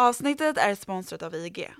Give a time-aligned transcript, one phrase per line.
[0.00, 1.70] Avsnittet är sponsrat av IG.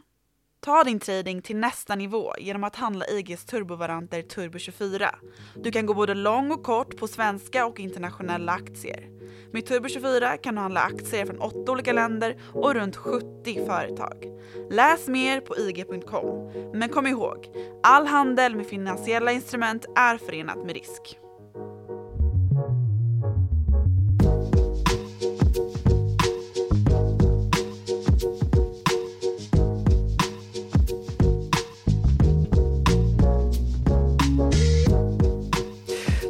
[0.61, 5.09] Ta din trading till nästa nivå genom att handla IGs turbovaranter Turbo24.
[5.55, 9.09] Du kan gå både lång och kort på svenska och internationella aktier.
[9.53, 14.25] Med Turbo24 kan du handla aktier från åtta olika länder och runt 70 företag.
[14.71, 16.53] Läs mer på ig.com.
[16.75, 17.47] Men kom ihåg,
[17.83, 21.19] all handel med finansiella instrument är förenat med risk.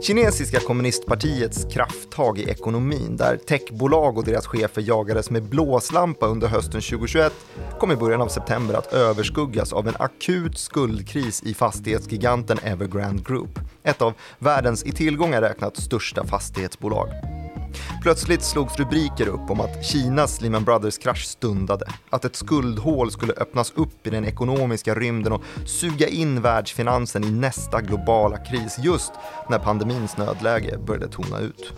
[0.03, 6.81] Kinesiska kommunistpartiets krafttag i ekonomin, där techbolag och deras chefer jagades med blåslampa under hösten
[6.81, 7.33] 2021,
[7.81, 13.59] kom i början av september att överskuggas av en akut skuldkris i fastighetsgiganten Evergrande Group,
[13.83, 17.09] ett av världens i tillgångar räknat största fastighetsbolag.
[18.03, 23.73] Plötsligt slogs rubriker upp om att Kinas Lehman Brothers-krasch stundade, att ett skuldhål skulle öppnas
[23.77, 29.13] upp i den ekonomiska rymden och suga in världsfinansen i nästa globala kris just
[29.51, 31.73] när pandemins nödläge började tona ut.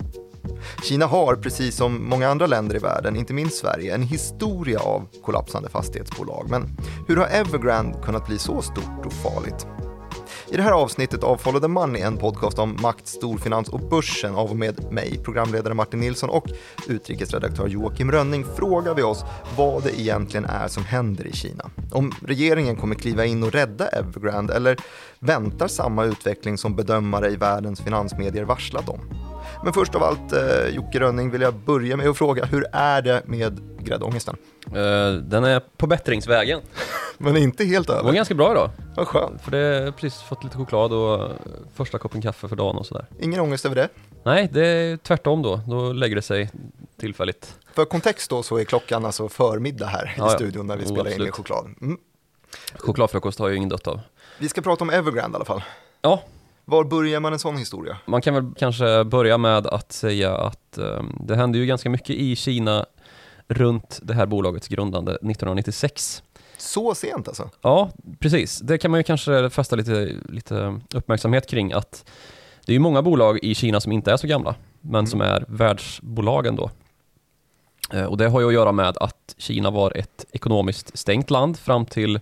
[0.82, 5.08] Kina har, precis som många andra länder i världen, inte minst Sverige, en historia av
[5.22, 6.46] kollapsande fastighetsbolag.
[6.50, 6.76] Men
[7.08, 9.66] hur har Evergrande kunnat bli så stort och farligt?
[10.52, 14.34] I det här avsnittet av Follow the Money, en podcast om makt, storfinans och börsen
[14.34, 16.44] av och med mig, programledare Martin Nilsson och
[16.88, 19.24] utrikesredaktör Joakim Rönning frågar vi oss
[19.56, 21.70] vad det egentligen är som händer i Kina.
[21.92, 24.76] Om regeringen kommer kliva in och rädda Evergrande eller
[25.18, 29.00] väntar samma utveckling som bedömare i världens finansmedier varslat om.
[29.64, 33.02] Men först av allt, eh, Jocke Rönning, vill jag börja med att fråga, hur är
[33.02, 34.36] det med gräddångesten?
[34.66, 36.60] Uh, den är på bättringsvägen.
[37.18, 38.00] Men inte helt över?
[38.00, 38.70] Det var ganska bra idag.
[38.96, 39.42] Vad skönt.
[39.42, 41.30] För det har precis fått lite choklad och
[41.74, 43.06] första koppen kaffe för dagen och sådär.
[43.20, 43.88] Ingen ångest över det?
[44.24, 45.60] Nej, det är tvärtom då.
[45.68, 46.50] Då lägger det sig
[47.00, 47.54] tillfälligt.
[47.74, 51.10] För kontext då så är klockan alltså förmiddag här ja, i studion när vi spelar
[51.10, 51.64] oh, in med choklad.
[51.80, 51.98] Mm.
[52.74, 54.00] Chokladfrukost har ju ingen dött av.
[54.38, 55.62] Vi ska prata om Evergrande i alla fall.
[56.02, 56.22] Ja,
[56.72, 57.98] var börjar man en sån historia?
[58.04, 62.10] Man kan väl kanske börja med att säga att um, det hände ju ganska mycket
[62.10, 62.86] i Kina
[63.48, 66.22] runt det här bolagets grundande 1996.
[66.56, 67.50] Så sent alltså?
[67.60, 68.58] Ja, precis.
[68.58, 72.04] Det kan man ju kanske fästa lite, lite uppmärksamhet kring att
[72.66, 75.06] det är ju många bolag i Kina som inte är så gamla, men mm.
[75.06, 76.70] som är världsbolagen då.
[77.92, 81.58] Eh, och det har ju att göra med att Kina var ett ekonomiskt stängt land
[81.58, 82.20] fram till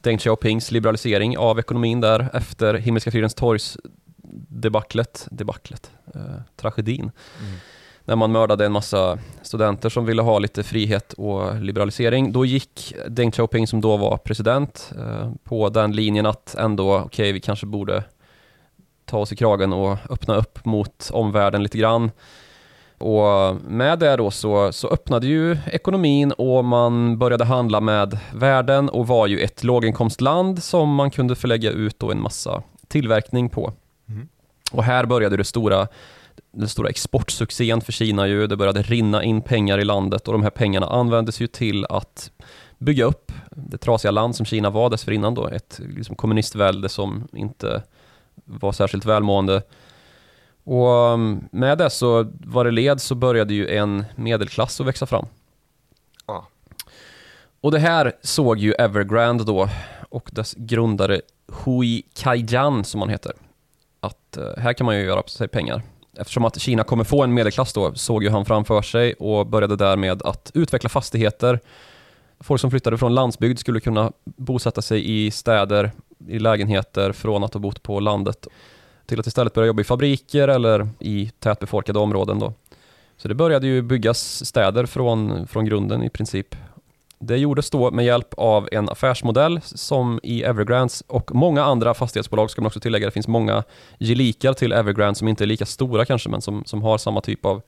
[0.00, 3.78] Deng Xiaopings liberalisering av ekonomin där efter Himmelska fridens torgs
[4.48, 6.20] debaclet, debaclet, eh,
[6.56, 7.00] tragedin.
[7.00, 7.58] Mm.
[8.04, 12.32] När man mördade en massa studenter som ville ha lite frihet och liberalisering.
[12.32, 17.06] Då gick Deng Xiaoping som då var president eh, på den linjen att ändå, okej
[17.06, 18.04] okay, vi kanske borde
[19.04, 22.10] ta oss i kragen och öppna upp mot omvärlden lite grann.
[22.98, 28.88] Och med det då så, så öppnade ju ekonomin och man började handla med världen
[28.88, 33.72] och var ju ett låginkomstland som man kunde förlägga ut då en massa tillverkning på.
[34.08, 34.28] Mm.
[34.72, 35.88] Och här började det stora
[36.52, 38.46] den stora exportsuccén för Kina ju.
[38.46, 42.30] Det började rinna in pengar i landet och de här pengarna användes ju till att
[42.78, 45.48] bygga upp det trasiga land som Kina var dessförinnan då.
[45.48, 47.82] Ett liksom kommunistvälde som inte
[48.44, 49.62] var särskilt välmående.
[50.68, 55.06] Och um, med det så, vad det led så började ju en medelklass att växa
[55.06, 55.26] fram.
[56.26, 56.46] Ja.
[57.60, 59.68] Och det här såg ju Evergrande då
[60.10, 61.20] och dess grundare
[61.64, 63.32] Hui Kaijan som han heter.
[64.00, 65.82] Att uh, här kan man ju göra sig pengar.
[66.16, 69.76] Eftersom att Kina kommer få en medelklass då såg ju han framför sig och började
[69.76, 71.60] därmed att utveckla fastigheter.
[72.40, 75.90] Folk som flyttade från landsbygd skulle kunna bosätta sig i städer,
[76.28, 78.46] i lägenheter från att ha bott på landet
[79.08, 82.38] till att istället börja jobba i fabriker eller i tätbefolkade områden.
[82.38, 82.52] Då.
[83.16, 86.56] Så det började ju byggas städer från, från grunden i princip.
[87.18, 92.50] Det gjordes då med hjälp av en affärsmodell som i Evergrandes och många andra fastighetsbolag
[92.50, 93.06] ska man också tillägga.
[93.06, 93.64] Det finns många
[93.98, 97.44] gelikar till Evergrande som inte är lika stora kanske men som, som har samma typ
[97.44, 97.62] av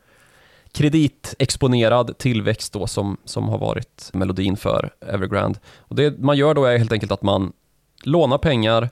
[0.72, 5.58] kreditexponerad tillväxt då som, som har varit melodin för Evergrande.
[5.78, 7.52] Och det man gör då är helt enkelt att man
[8.04, 8.88] lånar pengar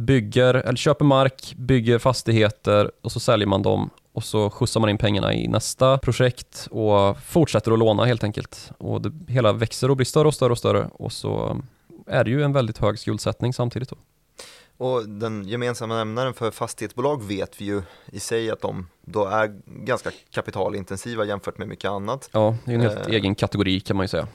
[0.00, 4.90] bygger, eller köper mark, bygger fastigheter och så säljer man dem och så skjutsar man
[4.90, 8.70] in pengarna i nästa projekt och fortsätter att låna helt enkelt.
[8.78, 11.62] Och det hela växer och blir större och större och större och så
[12.06, 13.96] är det ju en väldigt hög skuldsättning samtidigt då.
[14.76, 17.82] Och den gemensamma nämnaren för fastighetsbolag vet vi ju
[18.12, 22.28] i sig att de då är ganska kapitalintensiva jämfört med mycket annat.
[22.32, 24.26] Ja, det är en helt eh, egen kategori kan man ju säga.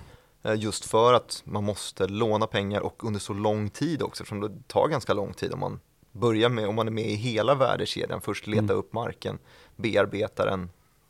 [0.46, 4.40] Eh, just för att man måste låna pengar och under så lång tid också, eftersom
[4.40, 5.80] det tar ganska lång tid om man
[6.12, 8.78] börjar med, om man är med i hela värdekedjan, först leta mm.
[8.78, 9.38] upp marken,
[9.76, 10.70] bearbeta den,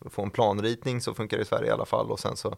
[0.09, 2.55] få en planritning, så funkar det i Sverige i alla fall, och sen så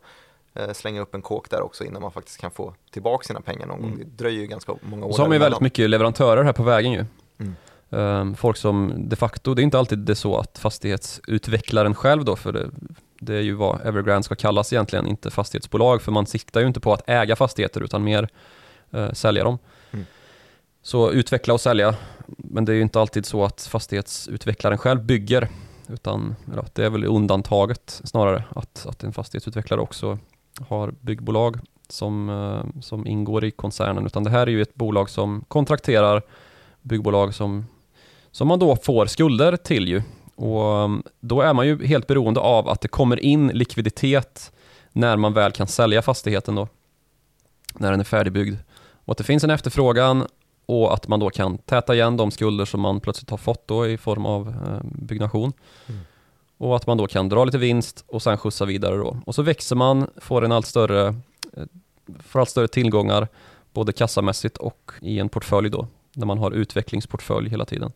[0.53, 3.68] eh, slänga upp en kåk där också innan man faktiskt kan få tillbaka sina pengar
[3.68, 3.91] någon gång.
[3.91, 4.00] Mm.
[4.00, 6.53] Det dröjer ju ganska många år Och så har man ju väldigt mycket leverantörer här
[6.53, 7.06] på vägen ju.
[7.38, 7.56] Mm.
[7.89, 12.35] Ehm, folk som de facto, det är inte alltid det så att fastighetsutvecklaren själv då,
[12.35, 12.69] för det,
[13.19, 16.79] det är ju vad Evergrande ska kallas egentligen, inte fastighetsbolag, för man siktar ju inte
[16.79, 18.29] på att äga fastigheter utan mer
[18.91, 19.57] eh, sälja dem.
[19.91, 20.05] Mm.
[20.81, 21.95] Så utveckla och sälja,
[22.27, 25.47] men det är ju inte alltid så att fastighetsutvecklaren själv bygger,
[25.87, 30.19] utan ja, det är väl undantaget snarare, att, att en fastighetsutvecklare också
[30.67, 31.59] har byggbolag
[31.89, 36.21] som, eh, som ingår i koncernen, utan det här är ju ett bolag som kontrakterar
[36.81, 37.65] byggbolag som,
[38.31, 40.01] som man då får skulder till ju.
[40.38, 44.51] Och um, då är man ju helt beroende av att det kommer in likviditet
[44.92, 46.68] när man väl kan sälja fastigheten då.
[47.74, 48.56] När den är färdigbyggd.
[49.06, 50.28] Och att det finns en efterfrågan
[50.66, 53.88] och att man då kan täta igen de skulder som man plötsligt har fått då
[53.88, 55.54] i form av eh, byggnation.
[55.88, 56.01] Mm.
[56.57, 59.18] Och att man då kan dra lite vinst och sen skjutsa vidare då.
[59.25, 61.07] Och så växer man, får en allt större,
[61.57, 61.66] eh,
[62.19, 63.28] får allt större tillgångar
[63.74, 67.92] både kassamässigt och i en portfölj då, när man har utvecklingsportfölj hela tiden.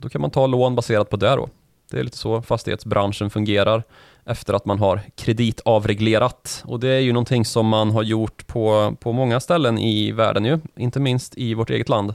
[0.00, 1.48] Då kan man ta lån baserat på det då.
[1.90, 3.82] Det är lite så fastighetsbranschen fungerar
[4.24, 6.62] efter att man har kreditavreglerat.
[6.66, 10.44] Och det är ju någonting som man har gjort på, på många ställen i världen
[10.44, 12.14] ju, inte minst i vårt eget land.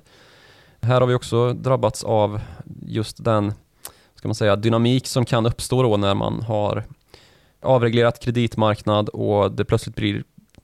[0.81, 2.41] Här har vi också drabbats av
[2.85, 3.53] just den
[4.15, 6.83] ska man säga, dynamik som kan uppstå då när man har
[7.61, 10.23] avreglerat kreditmarknad och det plötsligt blir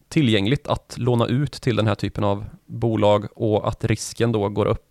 [0.10, 4.66] tillgängligt att låna ut till den här typen av bolag och att risken då går
[4.66, 4.91] upp.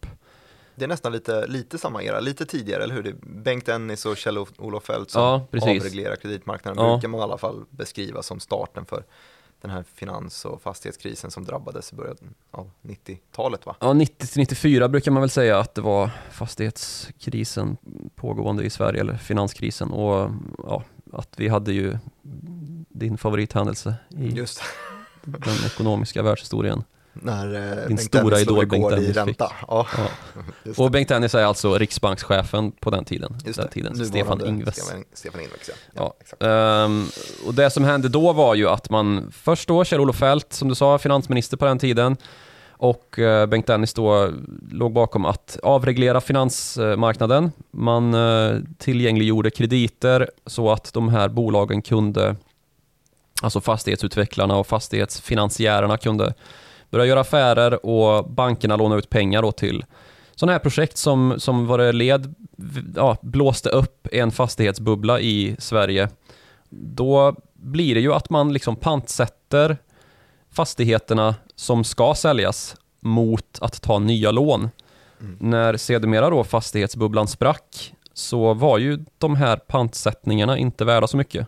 [0.81, 3.03] Det är nästan lite, lite samma era, lite tidigare, eller hur?
[3.03, 5.69] Det Bengt Dennis och Kjell-Olof Feldt som Ja, precis.
[5.81, 6.93] avreglerar kreditmarknaden, Ja.
[6.93, 9.05] brukar man i alla fall beskriva som starten för
[9.61, 12.17] den här finans och fastighetskrisen som drabbades i början
[12.51, 13.77] av 90-talet va?
[13.81, 17.77] Ja, 90-94 brukar man väl säga att det var fastighetskrisen
[18.15, 19.91] pågående i Sverige, eller finanskrisen.
[19.91, 21.99] Och ja, att vi hade ju
[22.89, 24.63] din favorithändelse i Just
[25.25, 26.85] den ekonomiska världshistorien.
[27.13, 29.17] När eh, Din Bengt stora idol Bengt i Dennis fick.
[29.17, 29.53] ränta.
[29.69, 30.07] Ja, Ja.
[30.77, 30.91] Och.
[30.91, 33.37] Bengt Dennis är alltså riksbankschefen på den tiden.
[33.45, 33.93] Just den tiden.
[33.93, 34.93] Nuvarande Stefan Ingves.
[35.13, 36.15] Stefan, Ingves, ja.
[36.39, 36.47] Ja.
[36.47, 37.07] Ehm,
[37.47, 40.75] och det som hände då var ju att man först då, Kjell-Olof Feldt, som du
[40.75, 42.17] sa, finansminister på den tiden,
[42.81, 44.31] och eh, Bengt Dennis då
[44.71, 47.53] låg bakom att avreglera finansmarknaden.
[47.71, 52.37] Man eh, tillgängliggjorde krediter så att de här bolagen kunde,
[53.43, 56.35] alltså fastighetsutvecklarna och fastighetsfinansiärerna kunde
[56.91, 59.85] börja göra affärer och bankerna låna ut pengar då till
[60.41, 62.35] sådana här projekt som, som var det led,
[62.97, 66.09] ja, blåste upp en fastighetsbubbla i Sverige.
[66.71, 69.77] Då blir det ju att man liksom pantsätter
[70.53, 74.71] fastigheterna som ska säljas mot att ta nya lån.
[75.21, 75.37] Mm.
[75.41, 81.47] När sedermera då fastighetsbubblan sprack så var ju de här pantsättningarna inte värda så mycket.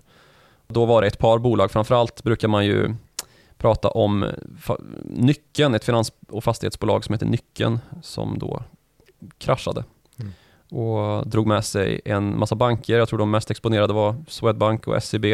[0.69, 2.95] Då var det ett par bolag, framförallt brukar man ju
[3.63, 4.27] prata om
[5.05, 8.63] Nyckeln, ett finans och fastighetsbolag som heter Nyckeln, som då
[9.39, 9.85] kraschade.
[10.21, 10.33] Mm.
[10.71, 15.03] Och drog med sig en massa banker, jag tror de mest exponerade var Swedbank och
[15.03, 15.25] SEB,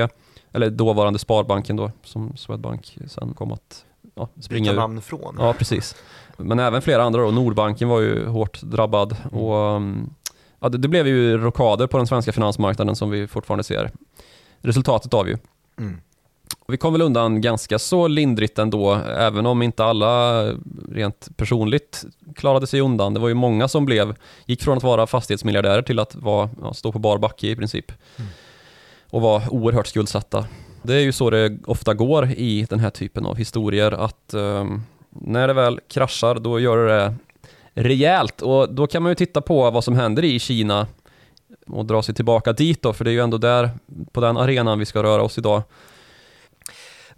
[0.52, 3.84] eller dåvarande Sparbanken då, som Swedbank sen kom att
[4.14, 5.36] ja, springa Byta namn från.
[5.38, 5.96] Ja, precis.
[6.36, 7.30] Men även flera andra då.
[7.30, 10.14] Nordbanken var ju hårt drabbad och um,
[10.60, 13.90] ja, det, det blev ju rockader på den svenska finansmarknaden som vi fortfarande ser
[14.60, 15.36] resultatet av ju.
[15.78, 16.00] Mm.
[16.68, 20.44] Vi kom väl undan ganska så lindrigt ändå, även om inte alla
[20.92, 22.04] rent personligt
[22.36, 23.14] klarade sig undan.
[23.14, 24.14] Det var ju många som blev,
[24.46, 27.92] gick från att vara fastighetsmiljardärer till att vara, ja, stå på bar backe i princip.
[28.16, 28.30] Mm.
[29.10, 30.46] Och var oerhört skuldsatta.
[30.82, 34.82] Det är ju så det ofta går i den här typen av historier, att ehm,
[35.10, 37.14] när det väl kraschar, då gör det det
[37.82, 38.42] rejält.
[38.42, 40.86] Och då kan man ju titta på vad som händer i Kina
[41.66, 43.70] och dra sig tillbaka dit då, för det är ju ändå där,
[44.12, 45.62] på den arenan vi ska röra oss idag.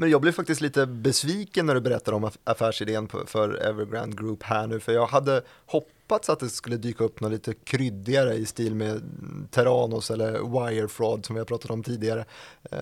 [0.00, 4.42] Men jag blev faktiskt lite besviken när du berättade om aff- affärsidén för Evergrande Group
[4.42, 8.46] här nu, för jag hade hoppats att det skulle dyka upp något lite kryddigare i
[8.46, 9.02] stil med
[9.50, 12.24] Terranos eller Wire Fraud som vi har pratat om tidigare.
[12.70, 12.78] Eh,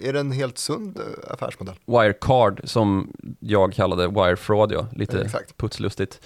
[0.00, 1.74] är det en helt sund eh, affärsmodell?
[1.86, 4.86] Wirecard som jag kallade Wire Fraud, ja.
[4.92, 5.56] Lite Exakt.
[5.56, 6.20] putslustigt.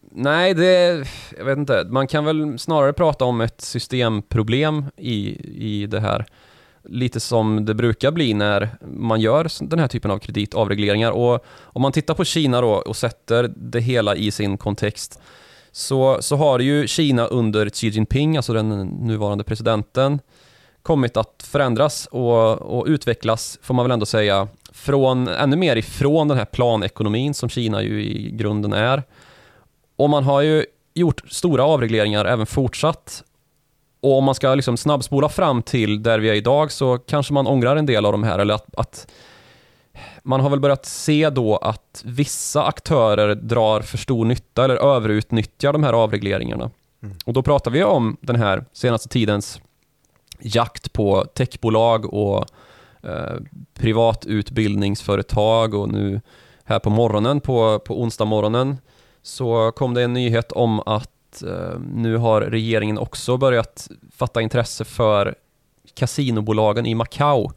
[0.00, 1.04] Nej, det,
[1.38, 1.84] jag vet inte.
[1.90, 5.36] Man kan väl snarare prata om ett systemproblem i,
[5.82, 6.26] i det här.
[6.88, 11.10] Lite som det brukar bli när man gör den här typen av kreditavregleringar.
[11.10, 15.20] Och om man tittar på Kina då och sätter det hela i sin kontext
[15.72, 20.20] så, så har ju Kina under Xi Jinping, alltså den nuvarande presidenten,
[20.82, 26.28] kommit att förändras och, och utvecklas, får man väl ändå säga, från, ännu mer ifrån
[26.28, 29.02] den här planekonomin som Kina ju i grunden är.
[29.96, 30.64] Och man har ju
[30.94, 33.24] gjort stora avregleringar även fortsatt.
[34.00, 37.46] Och om man ska liksom snabbspola fram till där vi är idag så kanske man
[37.46, 39.06] ångrar en del av de här, eller att, att
[40.22, 45.72] man har väl börjat se då att vissa aktörer drar för stor nytta eller överutnyttjar
[45.72, 46.70] de här avregleringarna.
[47.02, 47.16] Mm.
[47.24, 49.60] Och då pratar vi om den här senaste tidens
[50.40, 52.46] jakt på techbolag och
[53.02, 53.36] eh,
[53.74, 56.20] privatutbildningsföretag och nu
[56.64, 58.76] här på morgonen, på, på onsdag morgonen
[59.22, 61.10] så kom det en nyhet om att
[61.46, 65.34] eh, nu har regeringen också börjat fatta intresse för
[65.94, 67.52] kasinobolagen i Macao.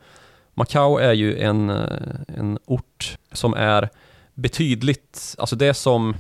[0.54, 1.88] Macao är ju en, eh,
[2.28, 3.90] en ort som är
[4.34, 6.16] betydligt, alltså det som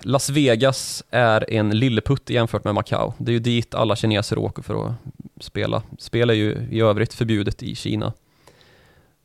[0.00, 3.14] Las Vegas är en lilleputt jämfört med Macao.
[3.18, 4.92] Det är ju dit alla kineser åker för att
[5.40, 5.82] spela.
[5.98, 8.12] Spel är ju i övrigt förbjudet i Kina.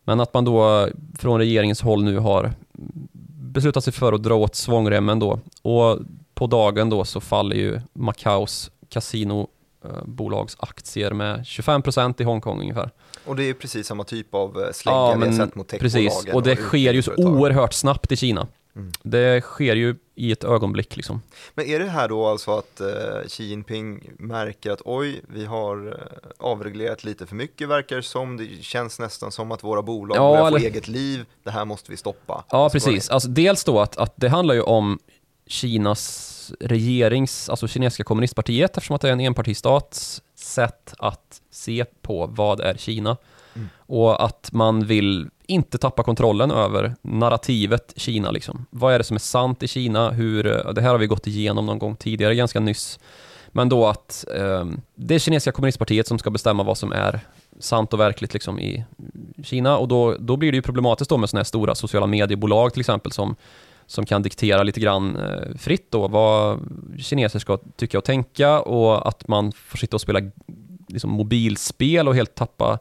[0.04, 0.90] Men att man då
[1.20, 2.54] från regeringens håll nu har
[3.54, 5.40] beslutat sig för att dra åt svångremmen då.
[5.62, 6.00] Och
[6.34, 12.92] på dagen då så faller ju Macaos kasinobolags aktier med 25% i Hongkong ungefär.
[13.26, 16.10] Och det är precis samma typ av eh, slägga Ja, vi har sett mot techbolagen.
[16.10, 18.48] Precis, och det sker ju så oerhört snabbt i Kina.
[18.76, 18.92] Mm.
[19.04, 21.22] Det sker ju i ett ögonblick liksom.
[21.54, 22.88] Men är det här då alltså att eh,
[23.28, 28.38] Xi Jinping märker att oj, vi har eh, avreglerat lite för mycket verkar som.
[28.38, 31.26] Det känns nästan som att våra bolag Ja, börjar få eller- eget liv.
[31.44, 32.44] Det här måste vi stoppa.
[32.50, 33.10] Ja, Alltså, precis.
[33.10, 35.00] Alltså, dels då att, att det handlar ju om
[35.48, 42.28] Kinas regerings, alltså kinesiska kommunistpartiet, eftersom att det är en enpartistats sätt att se på
[42.28, 43.18] vad är Kina.
[43.56, 43.70] Mm.
[43.78, 48.32] Och att man vill inte tappa kontrollen över narrativet Kina.
[48.32, 48.66] Liksom.
[48.70, 50.12] Vad är det som är sant i Kina?
[50.12, 53.00] Hur, eh, det här har vi gått igenom någon gång tidigare, ganska nyss.
[53.56, 57.20] Men då att eh, det är kinesiska kommunistpartiet som ska bestämma vad som är
[57.60, 58.86] sant och verkligt liksom, i
[59.44, 59.78] Kina.
[59.78, 62.80] Och då, då blir det ju problematiskt då med sådana här stora sociala mediebolag till
[62.80, 63.36] exempel som,
[63.86, 66.60] som kan diktera lite grann eh, fritt då vad
[67.00, 70.20] kineser ska tycka och tänka och att man får sitta och spela
[70.88, 72.80] liksom, mobilspel och helt tappa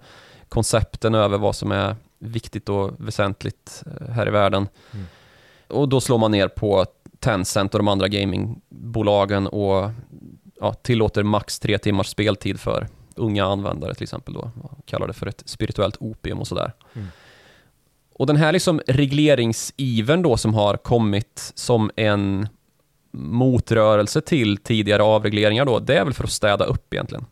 [0.48, 4.68] koncepten över vad som är viktigt och väsentligt eh, här i världen.
[4.92, 5.06] Mm.
[5.68, 6.86] Och då slår man ner på
[7.18, 9.90] Tencent och de andra gamingbolagen och
[10.60, 14.50] ja, tillåter max tre timmars speltid för unga användare till exempel då.
[14.84, 16.72] Kallar det för ett spirituellt opium och sådär.
[16.92, 17.08] Mm.
[18.14, 22.48] Och den här liksom regleringsivern då som har kommit som en
[23.12, 27.24] motrörelse till tidigare avregleringar då, det är väl för att städa upp egentligen.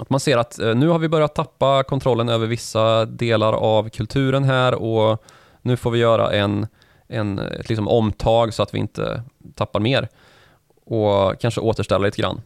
[0.00, 3.88] Att man ser att eh, nu har vi börjat tappa kontrollen över vissa delar av
[3.88, 5.24] kulturen här och
[5.62, 6.66] nu får vi göra en,
[7.08, 9.22] en ett liksom omtag så att vi inte
[9.54, 10.08] tappar mer
[10.84, 12.40] och kanske återställa lite grann.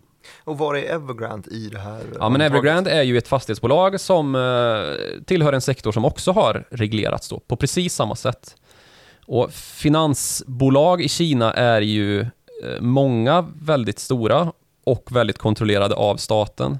[0.45, 2.01] Och var är Evergrande i det här?
[2.19, 2.41] Ja, men?
[2.41, 7.41] Evergrande är ju ett fastighetsbolag som eh, tillhör en sektor som också har reglerats då,
[7.41, 8.57] på precis samma sätt.
[9.27, 14.53] Och finansbolag i Kina är ju eh, många väldigt stora
[14.85, 16.79] och väldigt kontrollerade av staten.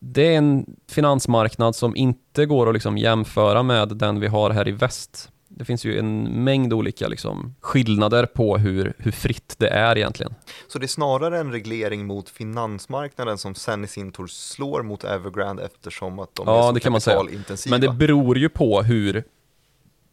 [0.00, 4.68] Det är en finansmarknad som inte går att liksom jämföra med den vi har här
[4.68, 5.30] i väst.
[5.48, 10.34] Det finns ju en mängd olika liksom skillnader på hur, hur fritt det är egentligen.
[10.68, 15.04] Så det är snarare en reglering mot finansmarknaden som sen i sin tur slår mot
[15.04, 17.74] Evergrande eftersom att de Ja, är så kapitalintensiva.
[17.74, 19.24] Men det beror ju på hur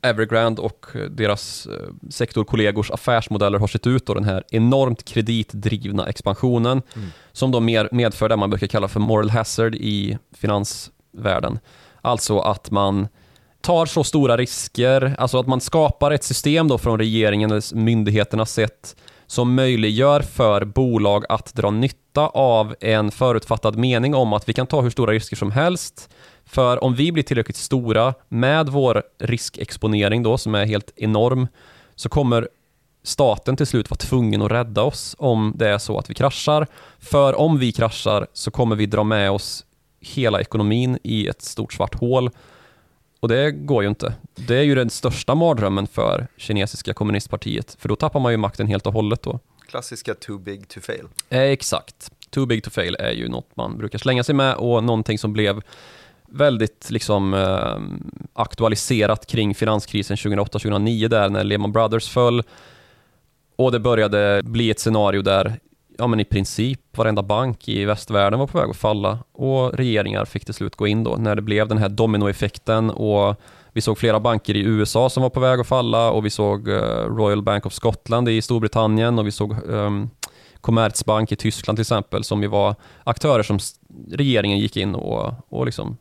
[0.01, 6.81] Evergrande och deras eh, sektorkollegors affärsmodeller har sett ut då den här enormt kreditdrivna expansionen
[6.95, 7.09] Mm.
[7.31, 11.59] som då mer medför det man brukar kalla för moral hazard i finansvärlden.
[12.01, 13.07] Alltså att man
[13.61, 18.51] tar så stora risker, alltså att man skapar ett system då från regeringen eller myndigheternas
[18.51, 18.95] sätt
[19.27, 24.67] som möjliggör för bolag att dra nytta av en förutfattad mening om att vi kan
[24.67, 26.09] ta hur stora risker som helst
[26.47, 31.47] för om vi blir tillräckligt stora med vår riskexponering då som är helt enorm
[31.95, 32.47] så kommer
[33.03, 36.67] staten till slut vara tvungen att rädda oss om det är så att vi kraschar.
[36.99, 39.65] För om vi kraschar så kommer vi dra med oss
[39.99, 42.29] hela ekonomin i ett stort svart hål.
[43.19, 44.13] Och det går ju inte.
[44.35, 48.67] Det är ju den största mardrömmen för kinesiska kommunistpartiet, för då tappar man ju makten
[48.67, 49.39] helt och hållet då.
[49.67, 51.07] Klassiska too big to fail.
[51.29, 52.11] Eh, exakt.
[52.29, 55.33] Too big to fail är ju något man brukar slänga sig med och någonting som
[55.33, 55.61] blev
[56.27, 57.77] väldigt liksom eh,
[58.33, 62.43] aktualiserat kring finanskrisen 2008-2009 där när Lehman Brothers föll.
[63.55, 65.59] Och det började bli ett scenario där
[65.97, 70.25] ja, men i princip varenda bank i västvärlden var på väg att falla och regeringar
[70.25, 72.89] fick till slut gå in då när det blev den här dominoeffekten.
[72.89, 73.35] Och
[73.73, 76.69] vi såg flera banker i USA som var på väg att falla och vi såg
[76.69, 80.09] eh, Royal Bank of Scotland i Storbritannien och vi såg ehm, um,
[80.61, 83.59] Commerzbank i Tyskland till exempel som ju var aktörer som
[84.11, 85.97] regeringen gick in och, och liksom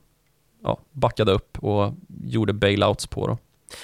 [0.66, 1.94] ja, backade upp och
[2.24, 3.26] gjorde bailouts på.
[3.26, 3.38] Då.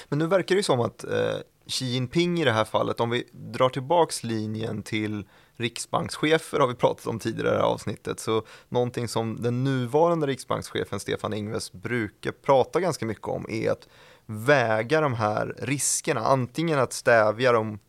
[0.09, 1.37] Men nu verkar det ju som att eh,
[1.67, 5.25] Xi Jinping i det här fallet, om vi drar tillbaks linjen till
[5.55, 10.27] riksbankschefer har vi pratat om tidigare i det här avsnittet, så någonting som den nuvarande
[10.27, 13.87] riksbankschefen Stefan Ingves brukar prata ganska mycket om är att
[14.25, 17.79] väga de här riskerna, antingen att stävja de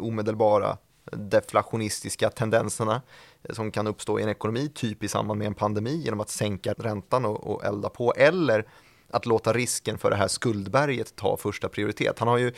[0.00, 0.76] omedelbara
[1.12, 3.02] deflationistiska tendenserna
[3.50, 6.72] som kan uppstå i en ekonomi, typ i samband med en pandemi, genom att sänka
[6.72, 8.66] räntan och, och elda på, eller
[9.10, 12.18] att låta risken för det här skuldberget ta första prioritet.
[12.18, 12.52] Han har ju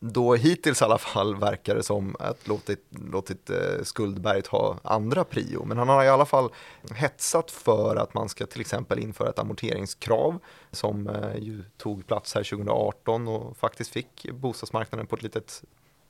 [0.00, 5.24] då hittills i alla fall verkar det som att låtit, låtit eh, skuldberget ha andra
[5.24, 5.64] prio.
[5.64, 6.50] Men han har i alla fall
[6.94, 10.38] hetsat för att man ska till exempel införa ett amorteringskrav
[10.70, 15.62] som eh, ju tog plats här 2018 och faktiskt fick bostadsmarknaden på ett litet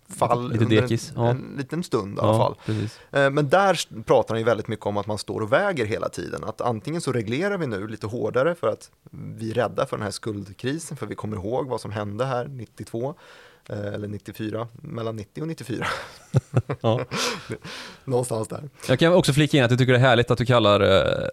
[0.08, 1.30] fall Lite under dekis, en, ja.
[1.30, 2.54] en liten stund i alla fall.
[2.66, 2.98] precis.
[3.12, 6.08] Eh, Men där pratar han ju väldigt mycket om att man står och väger hela
[6.08, 6.44] tiden.
[6.44, 10.04] Att antingen så reglerar vi nu lite hårdare för att vi är rädda för den
[10.04, 13.14] här skuldkrisen, för vi kommer ihåg vad som hände här 92
[13.68, 15.86] eh, eller 94, mellan 90 och 94.
[16.80, 17.00] Ja.
[18.04, 18.68] Någonstans där.
[18.88, 21.28] Jag kan också flika in att jag tycker det är härligt att du kallar, eh,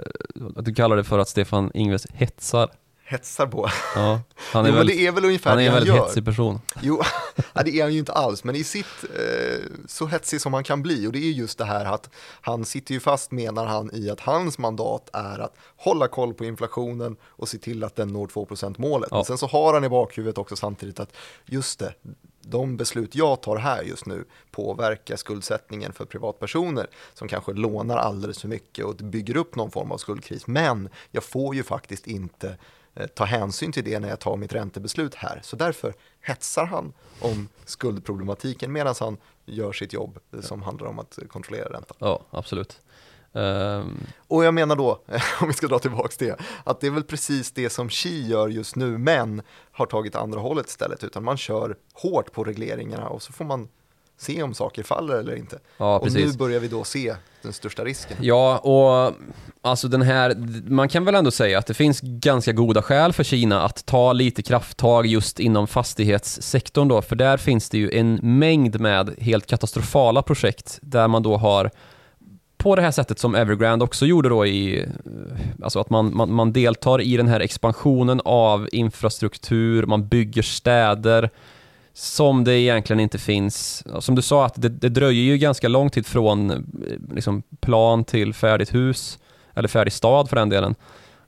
[0.56, 2.70] att du kallar det för att Stefan Ingves hetsar.
[3.14, 3.70] Hetsar på.
[3.96, 6.62] Ja, han är, jo, väl, det är väl ungefär han är en väldigt hetsig person.
[6.82, 7.02] Jo,
[7.54, 10.64] ja, det är han ju inte alls, men i sitt eh, så hetsig som han
[10.64, 12.10] kan bli och det är just det här att
[12.42, 16.46] han sitter ju fast menar han i att hans mandat är att hålla koll på
[16.46, 19.08] inflationen och se till att den når 2% målet.
[19.12, 19.18] Ja.
[19.18, 21.14] Men sen så har han i bakhuvudet också samtidigt att
[21.46, 21.94] just det,
[22.42, 28.42] de beslut jag tar här just nu påverkar skuldsättningen för privatpersoner som kanske lånar alldeles
[28.42, 30.48] för mycket och bygger upp någon form av skuldkris.
[30.48, 32.58] Men jag får ju faktiskt inte
[33.16, 35.40] ta hänsyn till det när jag tar mitt räntebeslut här.
[35.44, 41.00] Så därför hetsar han om skuldproblematiken medan han gör sitt jobb eh, som handlar om
[41.00, 41.98] att kontrollera räntan.
[42.00, 42.80] Ja, absolut.
[43.34, 43.98] Ehm,
[44.28, 45.02] Och jag menar då,
[45.42, 48.48] om vi ska dra tillbaka det, att det är väl precis det som Xi gör
[48.48, 53.22] just nu, men har tagit andra hållet istället, utan man kör hårt på regleringarna och
[53.22, 53.70] så får man
[54.24, 55.60] se om saker faller eller inte.
[55.78, 58.18] ja, och nu börjar vi då se den största risken.
[58.22, 59.16] Ja, och
[59.62, 60.36] alltså den här,
[60.68, 64.14] man kan väl ändå säga att det finns ganska goda skäl för Kina att ta
[64.14, 69.48] lite krafttag just inom fastighetssektorn då, för där finns det ju en mängd med helt
[69.48, 71.72] katastrofala projekt där man då har
[72.64, 74.86] på det här sättet som Evergrande också gjorde då i,
[75.64, 81.30] alltså att man, man, man deltar i den här expansionen av infrastruktur, man bygger städer
[81.94, 83.84] som det egentligen inte finns.
[84.00, 86.58] Som du sa, att det, det dröjer ju ganska lång tid från eh,
[87.16, 89.20] liksom, plan till färdigt hus,
[89.54, 90.76] eller färdig stad för den delen.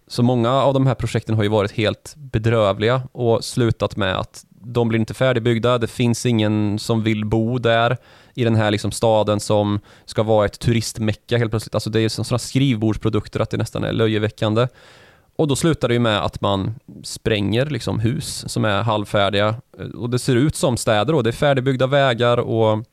[0.07, 4.45] Så många av de här projekten har ju varit helt bedrövliga och slutat med att
[4.49, 7.97] de blir inte färdigbyggda, det finns ingen som vill bo där
[8.33, 11.75] i den här liksom staden som ska vara ett turistmecka helt plötsligt.
[11.75, 14.67] Alltså det är sådana skrivbordsprodukter att det nästan är löjeväckande.
[15.37, 19.55] Och då slutar det ju med att man spränger liksom hus som är halvfärdiga
[19.95, 22.83] och det ser ut som städer och det är färdigbyggda vägar och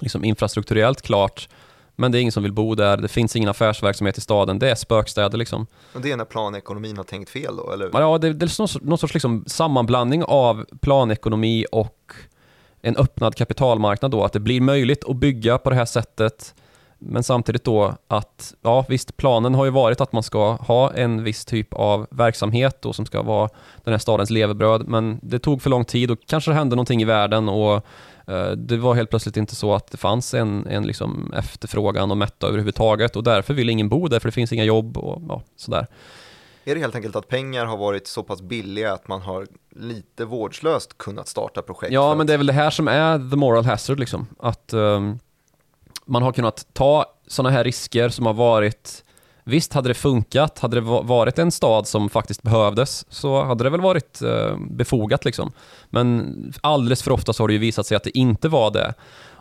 [0.00, 1.48] liksom infrastrukturellt klart.
[1.96, 4.70] Men det är ingen som vill bo där, det finns ingen affärsverksamhet i staden, det
[4.70, 5.66] är spökstäder liksom.
[5.94, 7.90] Och det är när planekonomin har tänkt fel då, eller?
[7.92, 12.12] Ja, det, det är någon, sorts- någon sorts liksom sammanblandning av planekonomi och
[12.82, 16.54] en öppnad kapitalmarknad då, att det blir möjligt att bygga på det här sättet
[16.98, 21.24] men samtidigt då att, ja visst, planen har ju varit att man ska ha en
[21.24, 23.48] viss typ av verksamhet då som ska vara
[23.84, 27.02] den här stadens levebröd, men det tog för lång tid och kanske det hände någonting
[27.02, 27.74] i världen och
[28.26, 32.16] eh, det var helt plötsligt inte så att det fanns en, en liksom efterfrågan och
[32.16, 35.42] mätta överhuvudtaget och därför vill ingen bo där för det finns inga jobb och ja,
[35.56, 35.86] sådär.
[36.64, 40.24] Är det helt enkelt att pengar har varit så pass billiga att man har lite
[40.24, 41.92] vårdslöst kunnat starta projekt?
[41.92, 44.26] Ja, men det är väl det här som är the moral hazard liksom.
[44.38, 45.18] Att ehm,
[46.08, 49.04] man har kunnat ta sådana här risker som har varit
[49.48, 53.70] Visst, hade det funkat, hade det varit en stad som faktiskt behövdes så hade det
[53.70, 55.52] väl varit eh, befogat liksom.
[55.90, 58.94] Men alldeles för ofta så har det ju visat sig att det inte var det.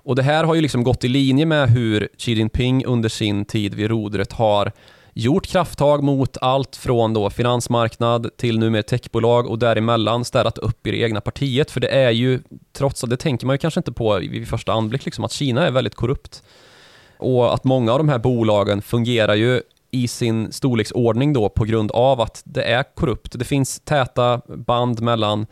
[0.07, 3.45] Och det här har ju liksom gått i linje med hur Xi Jinping under sin
[3.45, 4.71] tid vid rodret har
[5.17, 10.91] gjort krafttag mot allt från då finansmarknad till numera techbolag och däremellan städat upp i
[10.91, 11.71] det egna partiet.
[11.71, 12.39] För det är ju,
[12.73, 15.67] trots att det tänker man ju kanske inte på vid första anblick, liksom, att Kina
[15.67, 16.43] är väldigt korrupt.
[17.17, 21.91] Och att många av de här bolagen fungerar ju i sin storleksordning då på grund
[21.91, 23.39] av att det är korrupt.
[23.39, 25.45] Det finns täta band mellan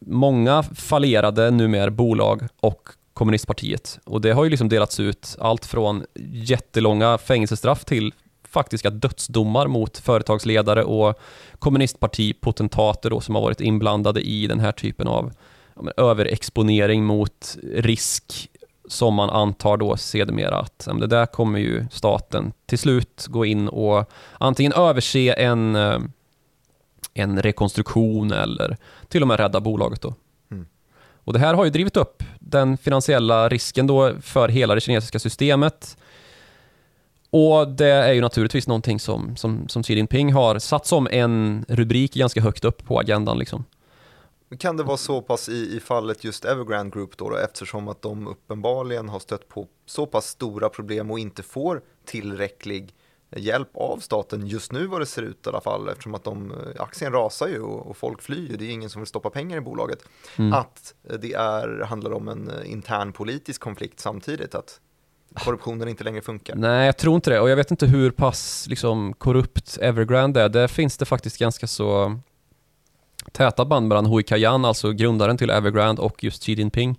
[0.00, 3.98] många fallerade numera bolag och kommunistpartiet.
[4.04, 8.12] Och det har ju liksom delats ut allt från jättelånga fängelsestraff till
[8.50, 11.18] faktiska dödsdomar mot företagsledare och
[11.58, 15.32] kommunistpartipotentater då som har varit inblandade i den här typen av
[15.76, 18.50] ja, överexponering mot risk
[18.88, 23.68] som man antar då sedermera att det där kommer ju staten till slut gå in
[23.68, 25.98] och antingen överse en, eh,
[27.14, 28.76] en rekonstruktion eller
[29.08, 30.14] till och med rädda bolaget då.
[30.50, 30.66] Mm.
[31.24, 35.18] Och det här har ju drivit upp den finansiella risken då för hela det kinesiska
[35.18, 35.96] systemet.
[37.30, 41.64] Och det är ju naturligtvis någonting som, som, som Xi Jinping har satt som en
[41.68, 43.38] rubrik ganska högt upp på agendan.
[43.38, 43.64] Liksom.
[44.58, 48.02] Kan det vara så pass i, i fallet just Evergrande Group då, då, eftersom att
[48.02, 52.94] de uppenbarligen har stött på så pass stora problem och inte får tillräcklig
[53.36, 56.52] hjälp av staten just nu vad det ser ut i alla fall eftersom att de,
[56.78, 59.60] aktien rasar ju och, och folk flyr, det är ingen som vill stoppa pengar i
[59.60, 60.04] bolaget.
[60.38, 60.52] Mm.
[60.52, 64.80] Att det är, handlar om en intern politisk konflikt samtidigt, att
[65.34, 66.54] korruptionen inte längre funkar.
[66.54, 70.48] Nej, jag tror inte det och jag vet inte hur pass liksom, korrupt Evergrande är.
[70.48, 72.18] Där finns det faktiskt ganska så
[73.32, 76.98] täta band mellan Hui Kayan, alltså grundaren till Evergrande och just Xi Jinping.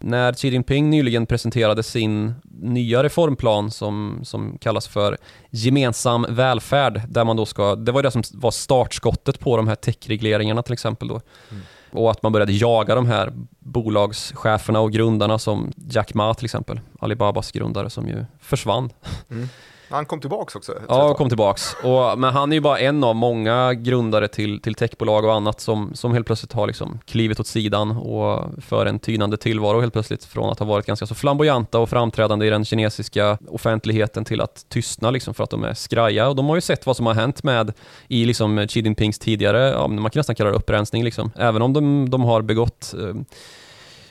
[0.00, 5.16] När Xi Jinping nyligen presenterade sin nya reformplan som, som kallas för
[5.50, 9.74] gemensam välfärd, där man då ska, det var det som var startskottet på de här
[9.74, 11.20] techregleringarna till exempel då.
[11.50, 11.62] Mm.
[11.90, 16.80] Och att man började jaga de här bolagscheferna och grundarna som Jack Ma till exempel,
[17.04, 18.90] Alibabas grundare som ju försvann.
[19.30, 19.48] Mm.
[19.90, 20.72] Han kom tillbaks också?
[20.88, 21.76] Ja, kom tillbaks.
[21.82, 25.60] Och, men han är ju bara en av många grundare till, till techbolag och annat
[25.60, 29.92] som, som helt plötsligt har liksom klivit åt sidan och för en tynande tillvaro helt
[29.92, 34.40] plötsligt från att ha varit ganska så flamboyanta och framträdande i den kinesiska offentligheten till
[34.40, 36.28] att tystna liksom för att de är skraja.
[36.28, 37.72] Och de har ju sett vad som har hänt med
[38.08, 41.30] i liksom Xi Jinpings tidigare, ja, man kan nästan kalla det upprensning liksom.
[41.36, 43.14] Även om de, de har begått eh,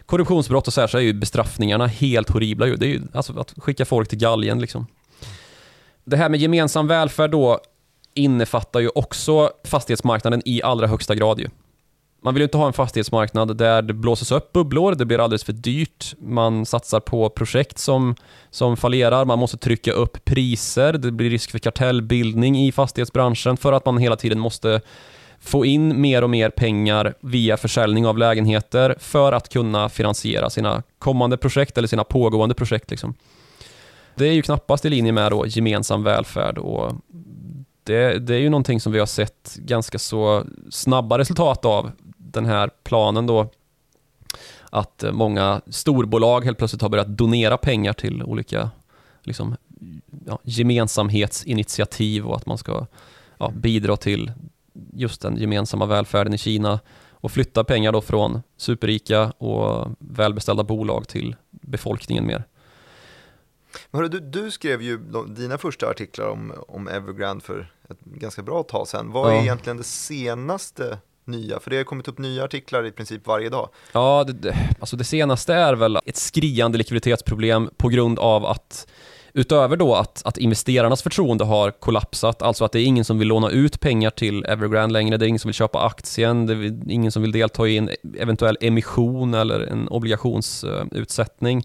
[0.05, 2.65] korruptionsbrott och så här så är ju bestraffningarna helt horribla.
[2.65, 4.87] Det är ju alltså att skicka folk till galgen liksom.
[6.03, 7.59] Det här med gemensam välfärd då
[8.13, 11.47] innefattar ju också fastighetsmarknaden i allra högsta grad ju.
[12.23, 15.43] Man vill ju inte ha en fastighetsmarknad där det blåses upp bubblor, det blir alldeles
[15.43, 18.15] för dyrt, man satsar på projekt som,
[18.49, 23.73] som fallerar, man måste trycka upp priser, det blir risk för kartellbildning i fastighetsbranschen för
[23.73, 24.81] att man hela tiden måste
[25.43, 30.83] få in mer och mer pengar via försäljning av lägenheter för att kunna finansiera sina
[30.99, 32.91] kommande projekt eller sina pågående projekt.
[32.91, 33.13] Liksom.
[34.15, 36.91] Det är ju knappast i linje med då gemensam välfärd och
[37.83, 42.45] det, det är ju någonting som vi har sett ganska så snabba resultat av den
[42.45, 43.49] här planen då
[44.69, 48.69] att många storbolag helt plötsligt har börjat donera pengar till olika
[49.23, 49.55] liksom,
[50.25, 52.85] ja, gemensamhetsinitiativ och att man ska
[53.37, 54.31] ja, bidra till
[54.93, 56.79] just den gemensamma välfärden i Kina
[57.11, 62.43] och flytta pengar då från superrika och välbeställda bolag till befolkningen mer.
[63.91, 68.63] Men du, du skrev ju dina första artiklar om, om Evergrande för ett ganska bra
[68.63, 69.11] tag sedan.
[69.11, 71.59] Vad är egentligen det senaste nya?
[71.59, 73.69] För det har kommit upp nya artiklar i princip varje dag.
[73.91, 78.87] Ja, det, alltså det senaste är väl ett skriande likviditetsproblem på grund av att
[79.35, 83.27] Utöver då att, att investerarnas förtroende har kollapsat, alltså att det är ingen som vill
[83.27, 86.91] låna ut pengar till Evergrande längre, det är ingen som vill köpa aktien, det är
[86.91, 91.63] ingen som vill delta i en eventuell emission eller en obligationsutsättning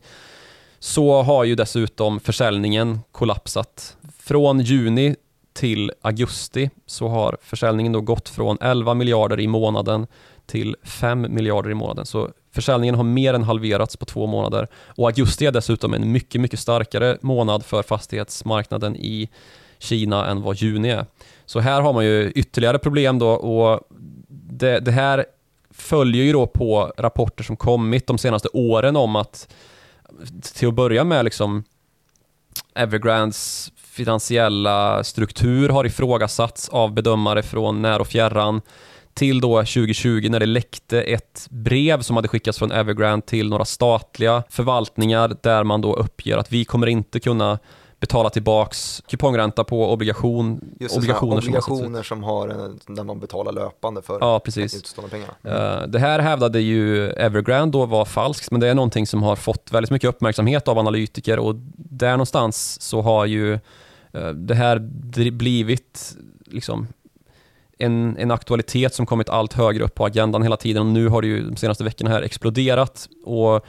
[0.79, 3.97] så har ju dessutom försäljningen kollapsat.
[4.19, 5.17] Från juni
[5.53, 10.07] till augusti så har försäljningen då gått från 11 miljarder i månaden
[10.47, 12.07] till 5 miljarder i månaden.
[12.07, 14.69] Så försäljningen har mer än halverats på två månader.
[14.87, 19.29] Och augusti är dessutom en mycket, mycket starkare månad för fastighetsmarknaden i
[19.79, 21.07] Kina än vad juni är.
[21.47, 23.81] Så här har man ju ytterligare problem då och
[24.29, 25.25] det, det här
[25.71, 29.55] följer ju då på rapporter som kommit de senaste åren om att
[30.55, 31.65] till att börja med liksom
[32.75, 38.61] Evergrandes finansiella struktur har ifrågasatts av bedömare från när och fjärran
[39.19, 43.65] till då 2020 när det läckte ett brev som hade skickats från Evergrande till några
[43.65, 47.59] statliga förvaltningar där man då uppger att vi kommer inte kunna
[48.01, 54.03] betala tillbaks kupongränta på obligation, Just obligationer, obligationer som, har en, där man betalar löpande
[54.03, 54.77] för ja, precis.
[54.77, 55.31] utstående pengar.
[55.43, 55.91] Mm.
[55.91, 59.73] det här hävdade ju Evergrande då var falskt, men det är någonting som har fått
[59.73, 63.53] väldigt mycket uppmärksamhet av analytiker och där någonstans så har ju
[64.15, 64.79] uh, det här
[65.31, 66.87] blivit liksom
[67.79, 71.23] en, en aktualitet som kommit allt högre upp på agendan hela tiden och nu har
[71.23, 73.67] det ju de senaste veckorna här exploderat och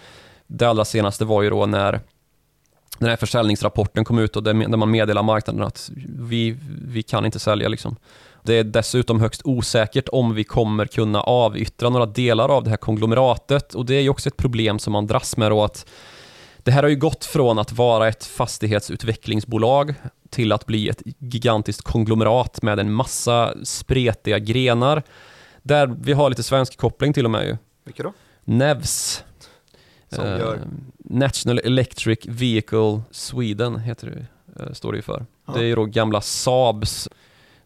[0.48, 2.02] det allra senaste var ju då när
[3.00, 7.40] den här försäljningsrapporten kom ut och där man meddelar marknaden att vi, vi kan inte
[7.40, 7.68] sälja.
[7.68, 7.96] Liksom.
[8.44, 12.78] Det är dessutom högst osäkert om vi kommer kunna avyttra några delar av det här
[12.78, 15.86] konglomeratet och det är ju också ett problem som man dras med då att
[16.64, 19.94] det här har ju gått från att vara ett fastighetsutvecklingsbolag
[20.30, 25.04] till att bli ett gigantiskt konglomerat med en massa spretiga grenar
[25.64, 27.58] där vi har lite svensk koppling till och med ju.
[27.84, 28.14] Vilka då?
[28.44, 29.24] Nevs
[30.10, 30.60] som uh, gör?
[30.98, 35.26] National Electric Vehicle Sweden heter det, uh, står det ju för.
[35.46, 35.54] Ja.
[35.54, 37.10] Det är ju då gamla Saabs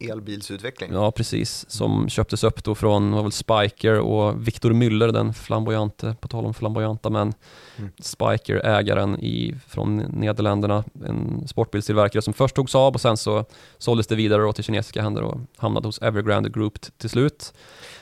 [0.09, 0.93] elbilsutveckling.
[0.93, 1.65] Ja, precis.
[1.69, 6.45] Som köptes upp då från var väl Spiker och Victor Müller, den flamboyante, på tal
[6.45, 7.33] om flamboyanta män.
[7.77, 7.91] Mm.
[7.99, 13.45] Spiker, ägaren i, från Nederländerna, en sportbilstillverkare som först tog Saab och sen så
[13.77, 17.53] såldes det vidare till kinesiska händer och hamnade hos Evergrande Group till slut.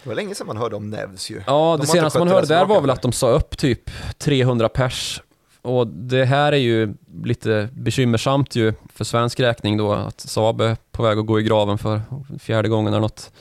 [0.04, 1.42] Det var länge sedan man hörde om Nevs ju.
[1.48, 4.70] Ja, De det senaste man hörde där var väl att de sa upp typ 300
[4.70, 5.22] pers.
[5.62, 6.94] Och det här är ju
[7.24, 11.44] lite bekymmersamt ju för svensk räkning då att Saab är på väg att gå i
[11.44, 12.02] graven för
[12.40, 13.32] fjärde gången eller något.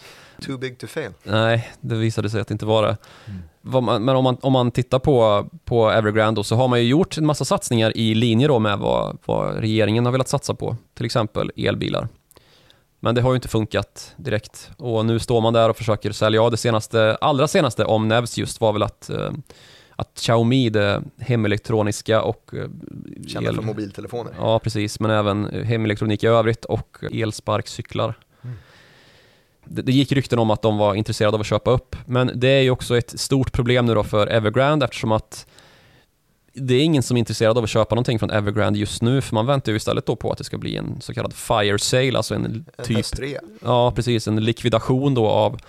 [0.46, 1.10] Too big to fail.
[1.22, 2.96] Nej, det visade sig att det inte var det.
[3.26, 4.04] Mm.
[4.04, 7.18] Men om man, om man tittar på, på Evergrande då, så har man ju gjort
[7.18, 10.76] en massa satsningar i linje då med vad, vad regeringen har velat satsa på.
[10.94, 12.08] Till exempel elbilar.
[13.00, 14.70] Men det har ju inte funkat direkt.
[14.76, 18.38] Och nu står man där och försöker sälja av det senaste, allra senaste om Nevs
[18.38, 19.30] just var väl att, eh,
[20.00, 22.68] att Xiaomi, det hemelektroniska och eh,
[23.26, 24.32] Kända för mobiltelefoner.
[24.38, 28.18] Ja, precis, men även hemelektronik i övrigt och elsparkcyklar.
[28.42, 28.56] Mm.
[29.64, 32.48] Det, det gick rykten om att de var intresserade av att köpa upp, men det
[32.48, 35.46] är ju också ett stort problem nu då för Evergrande eftersom att
[36.52, 39.34] det är ingen som är intresserad av att köpa någonting från Evergrande just nu, för
[39.34, 42.16] man väntar ju istället då på att det ska bli en så kallad fire sale,
[42.16, 43.36] alltså en En typ S3.
[43.64, 44.28] Ja, precis.
[44.28, 45.60] En likvidation då av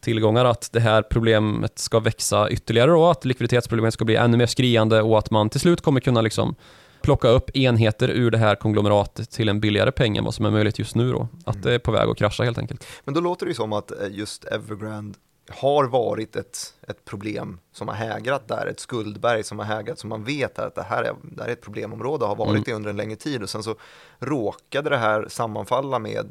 [0.00, 4.46] tillgångar, att det här problemet ska växa ytterligare då, att likviditetsproblemet ska bli ännu mer
[4.46, 6.54] skriande och att man till slut kommer kunna liksom
[7.02, 10.50] plocka upp enheter ur det här konglomeratet till en billigare peng än vad som är
[10.50, 11.28] möjligt just nu då.
[11.44, 11.66] Att Mm.
[11.66, 12.86] det är på väg att krascha helt enkelt.
[13.04, 15.18] Men då låter det ju som att eh, just Evergrande
[15.50, 16.58] har varit ett,
[16.88, 20.74] ett problem som har hägrat där, ett skuldberg som har hägrat, som man vet att
[20.74, 22.62] det här är, det här är ett problemområde och har varit Mm.
[22.66, 23.74] det under en längre tid och sen så
[24.18, 26.30] råkade det här sammanfalla med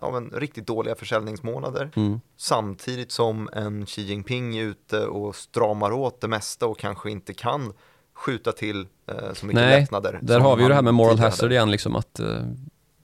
[0.00, 2.20] ja, men, riktigt dåliga försäljningsmånader Mm.
[2.36, 7.34] samtidigt som en Xi Jinping är ute och stramar åt det mesta och kanske inte
[7.34, 7.72] kan
[8.14, 10.18] skjuta till eh, så mycket Nej, lättnader.
[10.22, 12.26] Där har vi ju det här med moral tidigare hazard igen, liksom att eh,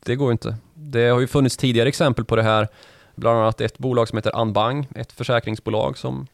[0.05, 0.57] det går inte.
[0.75, 2.69] Det har ju funnits tidigare exempel på det här,
[3.15, 6.27] bland annat ett bolag som heter Anbang, ett försäkringsbolag som,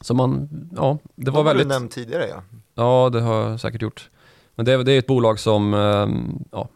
[0.00, 1.68] som man, ja, det var De har väldigt...
[1.68, 2.42] du nämnt tidigare ja.
[2.74, 4.10] Ja, det har jag säkert gjort.
[4.54, 6.68] Men det, det är ett bolag som ehm, ja,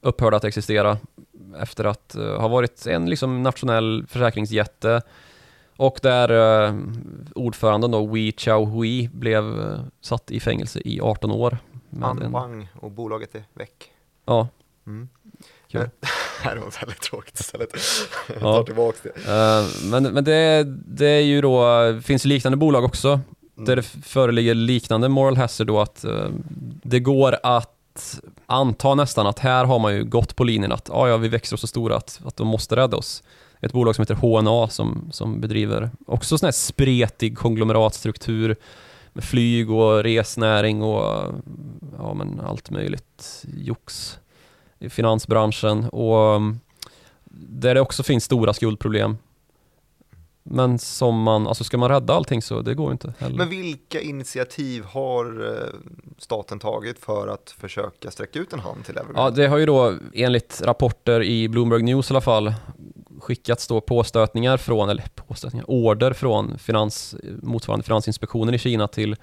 [0.00, 0.98] upphörde att existera
[1.60, 5.02] efter att eh, ha varit en liksom, nationell försäkringsjätte
[5.76, 6.74] och där eh,
[7.34, 11.58] ordföranden då, Wei Chao-hui blev eh, satt i fängelse i 18 år.
[11.92, 13.90] en- Anbang och bolaget är väck.
[14.26, 14.48] Ja,
[14.86, 15.08] Mm.
[15.70, 15.80] kul.
[16.00, 17.68] Det här var väldigt tråkigt istället.
[18.28, 18.40] Jag Ja.
[18.40, 19.08] tar tillbaka det.
[19.32, 23.08] Eh, men men det, det är ju då, det finns liknande bolag också
[23.56, 23.66] Mm.
[23.66, 26.28] där det föreligger liknande moral hazard då att eh,
[26.82, 27.70] det går att
[28.46, 31.54] anta nästan att här har man ju gått på linjen att ah, ja, vi växer
[31.54, 33.22] oss så stora att, att de måste rädda oss.
[33.60, 38.56] Ett bolag som heter HNA som, som bedriver också sån här spretig konglomeratstruktur
[39.12, 41.34] med flyg och resnäring och
[41.98, 44.18] ja, men allt möjligt jox
[44.78, 46.60] i finansbranschen och mm,
[47.34, 49.18] där det också finns stora skuldproblem.
[50.52, 53.36] Men som man, alltså ska man rädda allting så det går inte heller.
[53.36, 55.80] Men vilka initiativ har eh,
[56.18, 59.20] staten tagit för att försöka sträcka ut en hand till Evergrande?
[59.20, 62.54] Ja, det har ju då enligt rapporter i Bloomberg News i alla fall
[63.20, 69.16] skickats då påstötningar från, eller påstötningar, order från finans, motsvarande Finansinspektionen i Kina till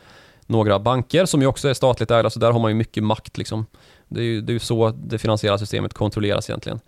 [0.45, 3.37] några banker som ju också är statligt ägda, så där har man ju mycket makt
[3.37, 3.65] liksom.
[4.07, 6.79] Det är ju, det är ju så det finansiella systemet kontrolleras egentligen.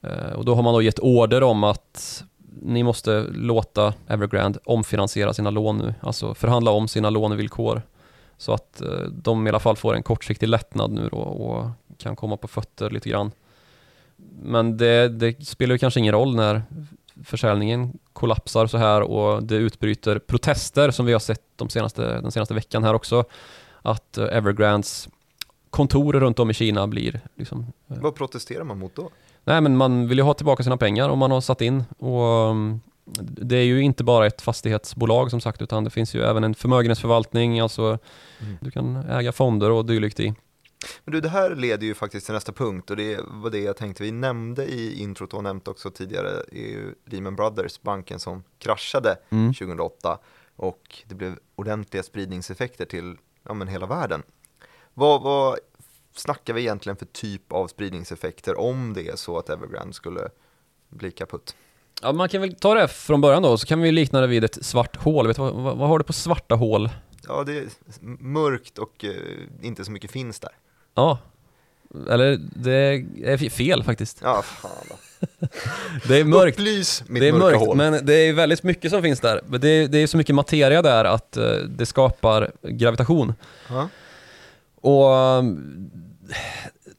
[0.00, 2.24] Eh, och då har man då gett order om att
[2.62, 7.82] ni måste låta Evergrande omfinansiera sina lån nu, alltså förhandla om sina lånevillkor.
[8.36, 12.16] Så att eh, de i alla fall får en kortsiktig lättnad nu då och kan
[12.16, 13.32] komma på fötter lite grann.
[14.42, 16.62] Men det, det spelar ju kanske ingen roll när
[17.24, 22.32] försäljningen kollapsar så här och det utbryter protester som vi har sett de senaste, den
[22.32, 23.24] senaste veckan här också.
[23.82, 25.08] Att Evergrands Evergrandes
[25.70, 29.10] kontor runt om i Kina blir liksom eh, Vad protesterar man mot då?
[29.44, 32.50] Nej men man vill ju ha tillbaka sina pengar om man har satt in och
[32.50, 32.80] um,
[33.20, 36.54] det är ju inte bara ett fastighetsbolag som sagt utan det finns ju även en
[36.54, 37.98] förmögenhetsförvaltning, alltså
[38.40, 38.56] Mm.
[38.60, 40.34] du kan äga fonder och dylikt i.
[41.04, 43.76] Men du, det här leder ju faktiskt till nästa punkt och det var det jag
[43.76, 48.42] tänkte vi nämnde i introt och nämnt också tidigare är ju Lehman Brothers, banken som
[48.58, 49.54] kraschade Mm.
[49.54, 50.18] 2008
[50.56, 53.16] och det blev ordentliga spridningseffekter till
[53.48, 54.22] ja, men hela världen.
[54.94, 55.58] Vad, vad
[56.14, 60.28] snackar vi egentligen för typ av spridningseffekter om det är så att Evergrande skulle
[60.88, 61.56] bli kaputt?
[62.02, 64.44] Ja, man kan väl ta det från början då, så kan vi likna det vid
[64.44, 65.26] ett svart hål.
[65.26, 66.90] Vet du, vad, vad, vad har du på svarta hål?
[67.28, 67.64] Ja, det är
[68.22, 69.10] mörkt och eh,
[69.62, 70.50] inte så mycket finns där.
[70.94, 71.18] Ja,
[72.10, 74.18] eller det är fel faktiskt.
[74.22, 74.96] Ja, fan då.
[76.08, 76.58] Det är mörkt.
[76.58, 77.76] Upplys mitt Det är mörkt, hål.
[77.76, 79.40] men det är väldigt mycket som finns där.
[79.46, 83.34] Det, det är så mycket materia där att eh, det skapar gravitation.
[83.68, 83.88] Ja.
[84.84, 85.90] Och um,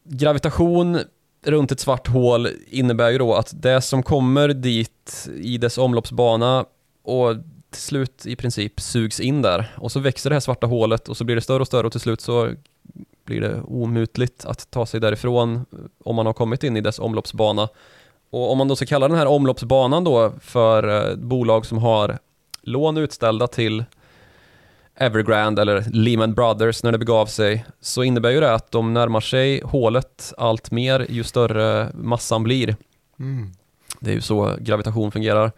[0.03, 0.99] gravitation
[1.45, 6.65] runt ett svart hål innebär ju då att det som kommer dit i dess omloppsbana
[7.03, 7.35] och
[7.69, 11.17] till slut i princip sugs in där och så växer det här svarta hålet och
[11.17, 12.51] så blir det större och större och till slut så
[13.25, 16.99] blir det omutligt att ta sig därifrån eh, om man har kommit in i dess
[16.99, 17.69] omloppsbana.
[18.29, 22.17] Och om man då ska kalla den här omloppsbanan då för eh, bolag som har
[22.61, 23.83] lån utställda till
[24.95, 29.21] Evergrande eller Lehman Brothers när det begav sig så innebär ju det att de närmar
[29.21, 32.75] sig hålet allt mer ju större massan blir.
[33.19, 33.51] Mm.
[33.99, 35.51] Det är ju så gravitation fungerar.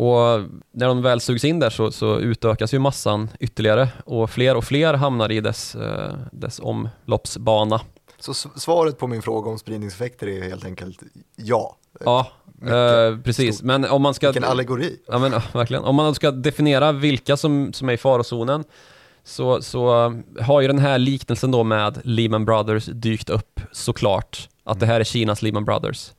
[0.00, 0.40] Och
[0.72, 4.64] när de väl sugs in där så, så utökas ju massan ytterligare och fler och
[4.64, 7.80] fler hamnar i dess, eh, dess omloppsbana.
[8.18, 11.00] Så svaret på min fråga om spridningseffekter är helt enkelt
[11.36, 11.76] ja.
[12.04, 12.32] Ja,
[12.62, 13.54] eh, precis.
[13.54, 13.66] stort.
[13.66, 14.26] Men om man ska...
[14.26, 15.00] Vilken allegori.
[15.06, 15.84] Ja men ja, verkligen.
[15.84, 18.64] Om man ska definiera vilka som, som är i farozonen
[19.24, 24.48] så, så eh, har ju den här liknelsen då med Lehman Brothers dykt upp såklart.
[24.64, 26.12] Att det här är Kinas Lehman Brothers.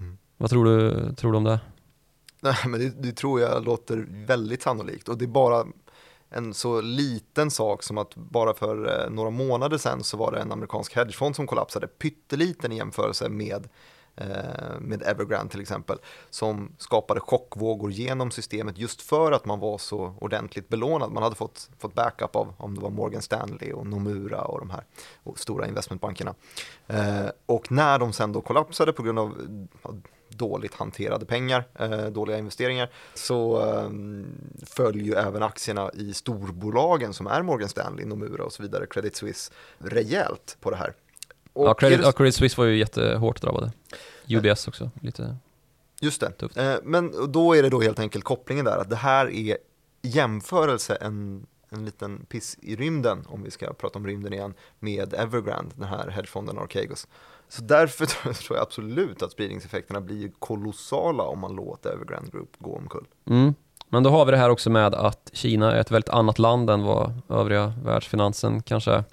[0.00, 0.18] Mm.
[0.36, 1.60] Vad tror du, tror du om det?
[2.40, 5.64] Nej, men det, det tror jag låter väldigt sannolikt och det är bara
[6.30, 10.38] en så liten sak som att bara för eh, några månader sedan så var det
[10.38, 13.68] en amerikansk hedgefond som kollapsade, pytteliten i jämförelse med
[14.20, 15.98] Eh, med Evergrande till exempel,
[16.30, 21.12] som skapade chockvågor genom systemet just för att man var så ordentligt belånad.
[21.12, 24.70] Man hade fått, fått backup av om det var Morgan Stanley och Nomura och de
[24.70, 24.84] här
[25.22, 26.34] och stora investmentbankerna.
[26.86, 29.34] Eh, och när de sen då kollapsade på grund av
[30.28, 33.90] dåligt hanterade pengar, eh, dåliga investeringar, så eh,
[34.66, 39.16] föll ju även aktierna i storbolagen som är Morgan Stanley, Nomura och så vidare, Credit
[39.16, 40.94] Suisse, rejält på det här.
[41.58, 43.72] Och Ja, Credit, ja, Credit Suisse var ju jättehårt drabbade.
[44.28, 45.36] UBS också, lite.
[46.00, 46.56] Just det, Tufft.
[46.56, 49.56] eh, men då är det då helt enkelt kopplingen där att det här är
[50.02, 55.14] jämförelse en, en liten piss i rymden, om vi ska prata om rymden igen, med
[55.14, 57.08] Evergrande, den här hedgefonden Archegos.
[57.48, 62.50] Så därför tror tror jag absolut att spridningseffekterna blir kolossala om man låter Evergrande Group
[62.58, 63.06] gå omkull.
[63.30, 63.54] Mm.
[63.88, 66.70] Men då har vi det här också med att Kina är ett väldigt annat land
[66.70, 69.04] än vad övriga världsfinansen kanske är.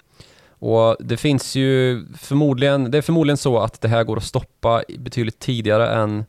[0.58, 4.82] Och det finns ju förmodligen, det är förmodligen så att det här går att stoppa
[4.98, 6.24] betydligt tidigare än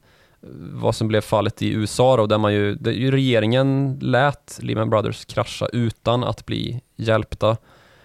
[0.73, 4.89] vad som blev fallet i USA då, där man ju, där ju regeringen lät Lehman
[4.89, 7.57] Brothers krascha utan att bli hjälpta.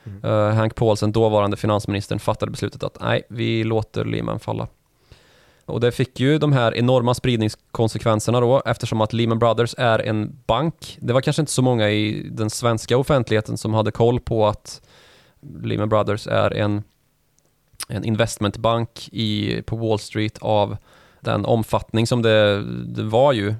[0.04, 0.24] Mm.
[0.24, 4.68] Uh, Hank Paulsen, dåvarande finansministern, fattade beslutet att nej, vi låter Lehman falla.
[5.64, 10.38] Och det fick ju de här enorma spridningskonsekvenserna då eftersom att Lehman Brothers är en
[10.46, 10.98] bank.
[11.00, 14.82] Det var kanske inte så många i den svenska offentligheten som hade koll på att
[15.62, 16.82] Lehman Brothers är en,
[17.88, 20.76] en investmentbank i, på Wall Street av
[21.20, 23.54] den omfattning som det, det var ju.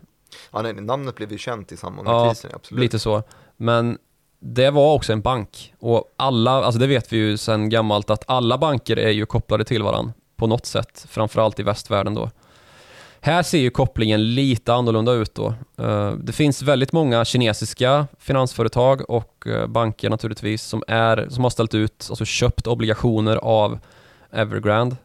[0.53, 2.83] Ja, nej, namnet blev ju känt i samband med Ja, krisen, absolut.
[2.83, 3.23] Lite så.
[3.57, 3.99] Men
[4.41, 8.25] det var också en bank och alla, alltså det vet vi ju sedan gammalt att
[8.27, 12.31] alla banker är ju kopplade till varandra på något sätt, framförallt i västvärlden då.
[13.25, 15.55] Här ser ju kopplingen lite annorlunda ut då.
[15.79, 21.51] Eh, det finns väldigt många kinesiska finansföretag och eh, banker naturligtvis som, är, som har
[21.51, 23.79] ställt ut, alltså köpt obligationer av
[24.33, 24.97] Evergrande.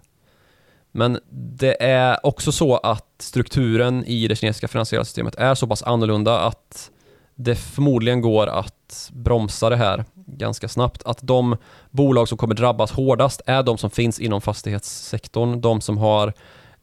[0.91, 5.83] Men det är också så att strukturen i det kinesiska finansiella systemet är så pass
[5.83, 6.91] annorlunda att
[7.35, 11.03] det förmodligen går att bromsa det här ganska snabbt.
[11.05, 11.57] Att de
[11.89, 16.33] bolag som kommer drabbas hårdast är de som finns inom fastighetssektorn, de som har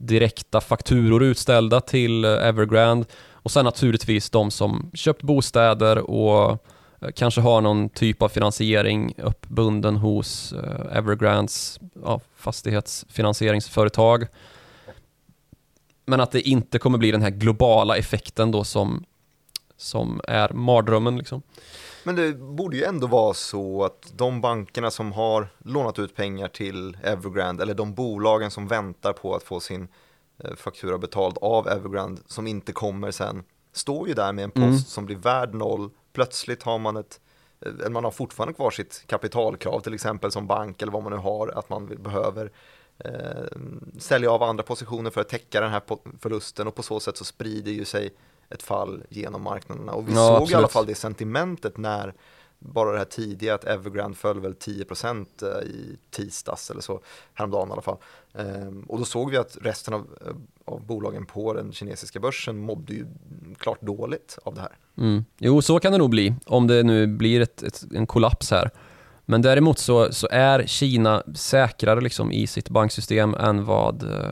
[0.07, 6.51] direkta fakturor utställda till eh, Evergrande och sen naturligtvis de som köpt bostäder och
[7.01, 14.27] eh, kanske har någon typ av finansiering uppbunden hos eh, Evergrandes ja, fastighetsfinansieringsföretag.
[16.07, 19.05] Men att det inte kommer bli den här globala effekten då som,
[19.77, 21.43] som är mardrömmen liksom.
[22.05, 26.49] Men det borde ju ändå vara så att de bankerna som har lånat ut pengar
[26.49, 29.89] till Evergrande eller de bolagen som väntar på att få sin
[30.39, 34.65] eh, faktura betald av Evergrande som inte kommer sen står ju där med en post
[34.65, 34.79] Mm.
[34.79, 35.91] som blir värd noll.
[36.13, 37.21] Plötsligt har man ett
[37.61, 41.19] eh, man har fortfarande kvar sitt kapitalkrav till exempel som bank eller vad man nu
[41.19, 42.53] har att man behöver
[42.99, 43.13] eh,
[43.99, 45.83] sälja av andra positioner för att täcka den här
[46.21, 48.11] förlusten och på så sätt så sprider ju sig
[48.51, 50.71] ett fall genom marknaderna och vi Ja, såg i alla absolut.
[50.73, 52.15] fall det sentimentet när
[52.59, 57.01] bara det här tidiga att Evergrande föll väl 10% i tisdags eller så
[57.35, 57.97] häromdagen i alla fall.
[58.35, 60.33] Ehm, och då såg vi att resten av, eh,
[60.65, 63.07] av bolagen på den kinesiska börsen mådde ju
[63.59, 64.73] klart dåligt av det här.
[64.99, 65.25] Mm.
[65.39, 68.71] Jo, så kan det nog bli om det nu blir ett, ett, en kollaps här.
[69.25, 74.31] Men däremot så, så är Kina säkrare liksom i sitt banksystem än vad eh,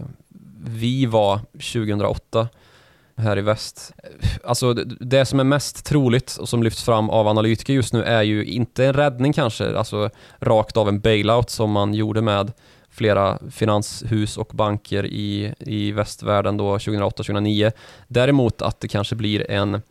[0.64, 2.48] vi var 2008
[3.16, 3.92] här i väst.
[4.44, 8.22] Alltså det, som är mest troligt och som lyfts fram av analytiker just nu är
[8.22, 10.10] ju inte en räddning kanske, alltså
[10.40, 12.52] rakt av en bailout som man gjorde med
[12.90, 17.72] flera finanshus och banker i, i västvärlden då 2008-2009.
[18.08, 19.82] Däremot att det kanske blir en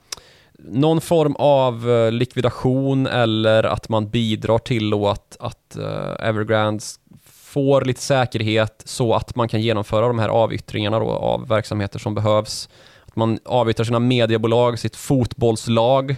[0.63, 6.83] någon form av eh, likvidation eller att man bidrar till att, att eh, Evergrande
[7.23, 12.15] får lite säkerhet så att man kan genomföra de här avyttringarna då av verksamheter som
[12.15, 12.69] behövs.
[13.11, 16.15] Att man avyttrar sina mediebolag, sitt fotbollslag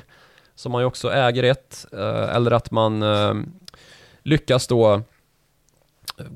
[0.56, 3.34] som man ju också äger ett, uh, eller att man uh,
[4.24, 5.02] lyckas då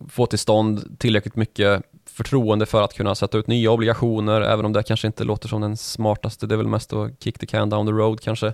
[0.10, 4.74] få till stånd tillräckligt mycket förtroende för att kunna sätta ut nya obligationer, även om
[4.74, 7.70] det kanske inte låter som den smartaste, det är väl mest att kick the can
[7.70, 8.54] down the road kanske.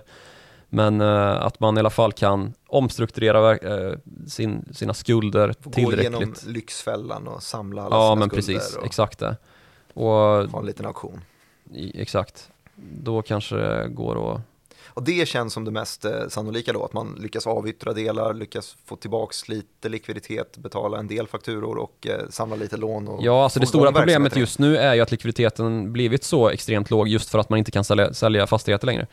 [0.68, 3.96] Men uh, att man i alla fall kan omstrukturera uh,
[4.26, 6.12] sin, sina skulder Få tillräckligt.
[6.12, 8.60] Gå igenom Lyxfällan och samla alla ja, sina men skulder.
[8.60, 9.36] Precis, och exakt det.
[9.94, 11.20] Och, ha en liten auktion.
[11.94, 12.50] Exakt.
[12.76, 14.40] Då kanske det går att
[14.94, 18.76] och det känns som det mest eh, sannolika då, att man lyckas avyttra delar, lyckas
[18.84, 23.08] få tillbaks lite likviditet, betala en del fakturor och eh, samla lite lån.
[23.08, 26.90] Och ja, alltså det stora problemet just nu är ju att likviditeten blivit så extremt
[26.90, 29.06] låg just för att man inte kan sälja, sälja fastigheter längre.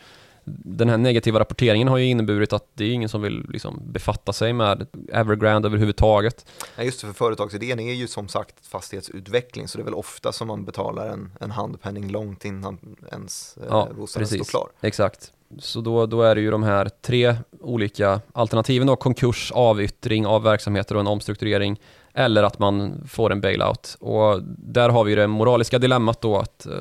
[0.45, 4.33] Den här negativa rapporteringen har ju inneburit att det är ingen som vill liksom befatta
[4.33, 6.45] sig med Evergrande överhuvudtaget.
[6.75, 10.31] Ja, just det, för företagsidén är ju som sagt fastighetsutveckling så det är väl ofta
[10.31, 12.77] som man betalar en, en handpenning långt innan
[13.11, 14.69] ens eh, ja, bostaden står klar.
[14.81, 15.33] Exakt.
[15.59, 20.43] Så då, då är det ju de här tre olika alternativen då, konkurs, avyttring av
[20.43, 21.79] verksamheter och en omstrukturering
[22.13, 23.97] eller att man får en bailout.
[23.99, 26.73] Och där har vi det moraliska dilemmat då att eh,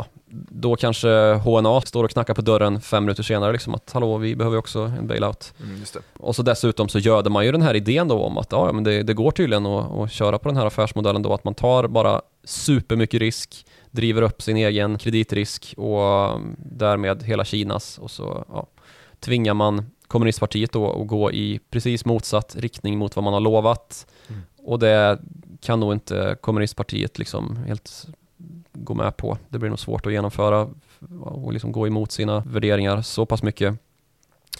[0.00, 0.06] ja,
[0.50, 4.36] då kanske HNA står och knackar på dörren fem minuter senare liksom att hallå, vi
[4.36, 5.54] behöver också en bailout.
[5.62, 5.80] Mm,
[6.18, 8.84] och så dessutom så göder man ju den här idén då om att ja, men
[8.84, 11.88] det, det går tydligen att, att köra på den här affärsmodellen då att man tar
[11.88, 18.44] bara supermycket risk driver upp sin egen kreditrisk och um, därmed hela Kinas och så
[18.48, 18.66] ja,
[19.20, 24.06] tvingar man kommunistpartiet då att gå i precis motsatt riktning mot vad man har lovat.
[24.28, 24.40] Mm.
[24.64, 25.18] Och det
[25.60, 28.06] kan nog inte kommunistpartiet liksom helt
[28.72, 29.38] gå med på.
[29.48, 30.68] Det blir nog svårt att genomföra
[31.20, 33.74] och liksom gå emot sina värderingar så pass mycket.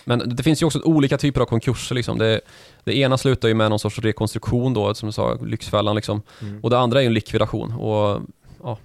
[0.05, 1.95] Men det finns ju också olika typer av konkurser.
[1.95, 2.18] Liksom.
[2.18, 2.41] Det,
[2.85, 5.97] det ena slutar ju med någon sorts rekonstruktion då, som du sa, Lyxfällan.
[5.97, 6.22] Liksom.
[6.43, 6.61] Mm.
[6.61, 7.72] Och det andra är ju en likvidation.
[7.72, 8.20] Och
[8.62, 8.78] ja,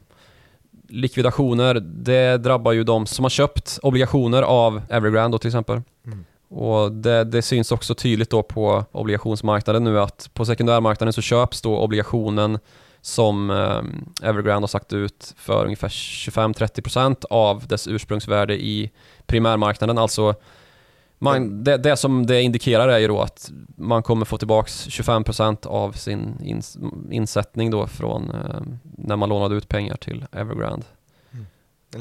[0.87, 5.81] likvidationer, det drabbar ju de som har köpt obligationer av Evergrande då till exempel.
[6.05, 6.25] Mm.
[6.49, 11.61] Och det, det, syns också tydligt då på obligationsmarknaden nu att på sekundärmarknaden så köps
[11.61, 12.59] då obligationen
[13.05, 18.91] som eh, Evergrande har sagt ut för ungefär 25-30% av dess ursprungsvärde i
[19.25, 19.97] primärmarknaden.
[19.97, 20.35] Alltså
[21.17, 25.67] man, det, det, som det indikerar är ju då att man kommer få tillbaks 25%
[25.67, 26.77] av sin ins,
[27.11, 30.85] insättning då från eh, när man lånade ut pengar till Evergrande.
[31.31, 31.45] Mm.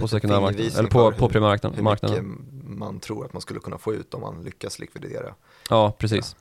[0.00, 1.76] På sekundärmarknaden, eller på, på primärmarknaden.
[1.76, 2.22] Hur mycket
[2.78, 5.34] man tror att man skulle kunna få ut om man lyckas likvidera.
[5.70, 6.36] Ja, precis.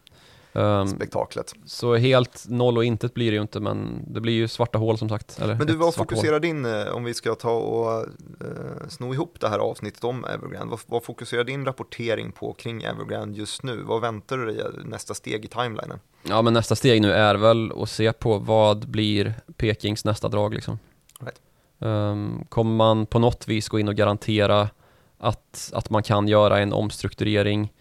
[0.55, 1.55] Um, spektaklet.
[1.65, 4.97] Så helt noll och intet blir det ju inte, men det blir ju svarta hål
[4.97, 5.39] som sagt.
[5.39, 6.41] Eller men du, vad fokuserar hål.
[6.41, 8.05] din, eh, om vi ska ta och
[8.41, 12.83] uh, sno ihop det här avsnittet om Evergrande, vad, vad, fokuserar din rapportering på kring
[12.83, 13.83] Evergrande just nu?
[13.83, 15.99] Vad väntar du dig nästa steg i timelinen?
[16.23, 20.53] Ja, men nästa steg nu är väl att se på vad blir Pekings nästa drag
[20.53, 20.79] liksom.
[21.19, 21.41] Right.
[21.79, 24.69] Um, kommer man på något vis gå in och garantera
[25.17, 27.72] att, att man kan göra en omstrukturering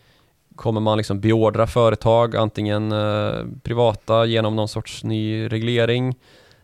[0.57, 6.15] kommer man liksom beordra företag, antingen eh, privata genom någon sorts ny reglering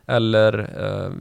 [0.06, 1.12] eller eh,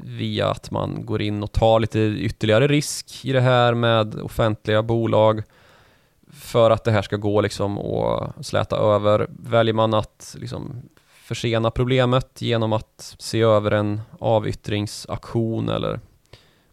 [0.00, 4.82] via att man går in och tar lite ytterligare risk i det här med offentliga
[4.82, 5.42] bolag
[6.32, 9.26] för att det här ska gå liksom och släta över.
[9.30, 16.00] Väljer man att liksom försena problemet genom att se över en avyttringsaktion eller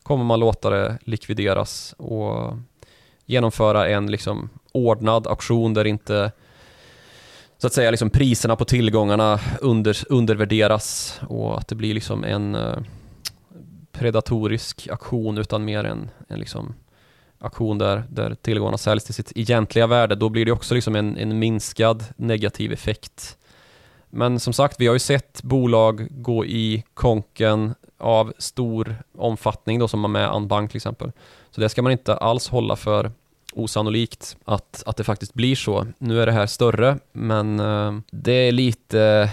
[0.03, 2.53] kommer man låta det likvideras och
[3.25, 6.31] genomföra en liksom ordnad auktion där inte
[7.57, 12.55] så att säga liksom priserna på tillgångarna under, undervärderas och att det blir liksom en
[12.55, 12.77] eh,
[13.91, 16.73] predatorisk aktion utan mer en, en liksom
[17.39, 20.15] aktion där, där tillgångarna säljs till sitt egentliga värde.
[20.15, 23.37] Då blir det också liksom en, en minskad negativ effekt.
[24.09, 29.87] Men som sagt, vi har ju sett bolag gå i konken av stor omfattning då
[29.87, 31.11] som man med Anbank till exempel.
[31.51, 33.11] Så det ska man inte alls hålla för
[33.53, 35.87] osannolikt att, att det faktiskt blir så.
[35.97, 39.31] Nu är det här större, men uh, det är lite,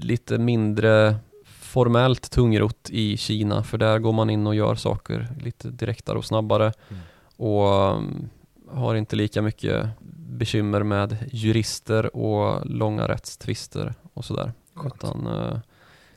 [0.00, 5.70] lite mindre formellt tungrot i Kina, för där går man in och gör saker lite
[5.70, 7.02] direktare och snabbare mm.
[7.36, 8.30] och um,
[8.70, 14.52] har inte lika mycket bekymmer med jurister och långa rättstvister och sådär.
[14.86, 15.58] Utan uh,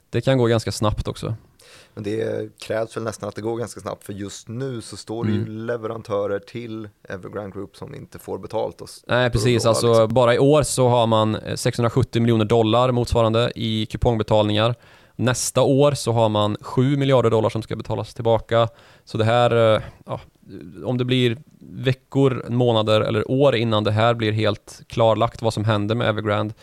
[0.10, 1.36] det kan gå ganska snabbt också.
[1.94, 5.24] Men det krävs väl nästan att det går ganska snabbt för just nu så står
[5.26, 5.66] det ju Mm.
[5.66, 8.82] leverantörer till Evergrande Group som inte får betalt.
[8.82, 10.14] Och Nej precis, alltså liksom.
[10.14, 14.76] bara i år så har man eh, 670 miljoner dollar motsvarande i kupongbetalningar.
[15.16, 18.68] Nästa år så har man 7 miljarder dollar som ska betalas tillbaka.
[19.06, 20.20] Så det här, eh, ja,
[20.86, 25.66] om det blir veckor, månader eller år innan det här blir helt klarlagt vad som
[25.66, 26.54] händer med Evergrande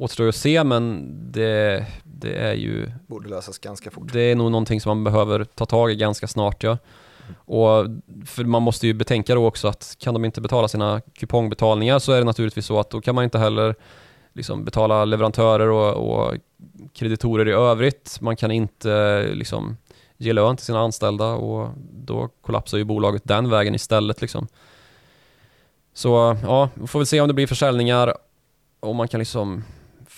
[0.00, 4.12] återstår att se men det, det är ju borde lösas ganska fort.
[4.12, 6.78] det är nog någonting som man behöver ta tag i ganska snart ja.
[7.36, 7.86] Och
[8.26, 12.12] för man måste ju betänka då också att kan de inte betala sina kupongbetalningar så
[12.12, 13.74] är det naturligtvis så att då kan man inte heller
[14.32, 16.34] liksom betala leverantörer och, och
[16.92, 18.18] kreditorer i övrigt.
[18.20, 19.76] Man kan inte liksom
[20.16, 24.46] ge lön till sina anställda och då kollapsar ju bolaget den vägen istället liksom.
[25.94, 28.14] Så ja, vi får väl se om det blir försäljningar
[28.80, 29.64] och man kan liksom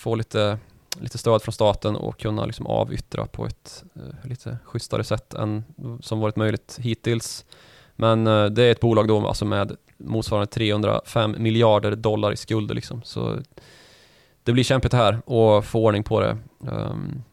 [0.03, 0.57] få lite
[0.99, 5.63] lite stöd från staten och kunna liksom avyttra på ett eh, lite schysstare sätt än
[6.01, 7.45] som varit möjligt hittills.
[7.95, 12.75] Men eh, det är ett bolag då alltså med motsvarande 305 miljarder dollar i skulder
[12.75, 13.01] liksom.
[13.03, 13.39] Så
[14.43, 16.37] det blir kämpigt det här och få ordning på det.
[16.59, 17.23] Um,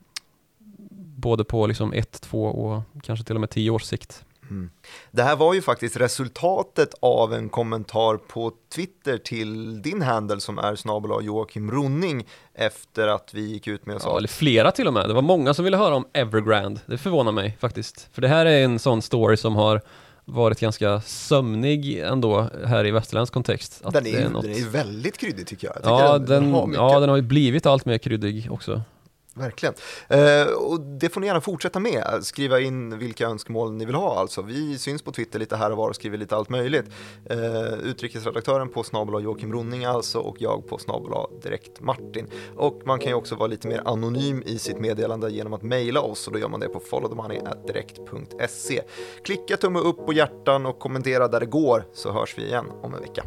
[1.17, 4.25] både på liksom ett, två och kanske till och med tio års sikt.
[4.51, 4.71] Mm.
[5.11, 10.59] Det här var ju faktiskt resultatet av en kommentar på Twitter till din handel som
[10.59, 14.87] är snabel Joakim Ronning efter att vi gick ut med och Ja, eller flera till
[14.87, 15.09] och med.
[15.09, 16.81] Det var många som ville höra om Evergrande.
[16.87, 18.09] Det förvånar mig faktiskt.
[18.13, 19.81] För det här är en sån story som har
[20.25, 23.83] varit ganska sömnig ändå här i västerländsk kontext.
[23.93, 25.77] Den är, ju, något- den är väldigt kryddig tycker jag.
[25.77, 26.81] jag tycker Ja den, den, har mycket.
[26.83, 28.83] ja, den har ju blivit allt mer kryddig också.
[29.35, 29.75] Verkligen.
[30.09, 32.19] Eh, och det får ni gärna fortsätta med.
[32.23, 34.43] Skriva in vilka önskemål ni vill ha alltså.
[34.43, 36.85] Vi syns på Twitter lite här och var och skriver lite allt möjligt.
[37.31, 41.13] Eh, utrikesredaktören på snabel Joakim Ronning alltså och jag på snabel
[41.43, 42.27] direkt Martin.
[42.57, 46.01] Och man kan ju också vara lite mer anonym i sitt meddelande genom att mejla
[46.01, 48.83] oss och då gör man det på followthemoney.direkt.se.
[49.25, 52.95] Klicka tumme upp på hjärtan och kommentera där det går så hörs vi igen om
[52.95, 53.25] en vecka.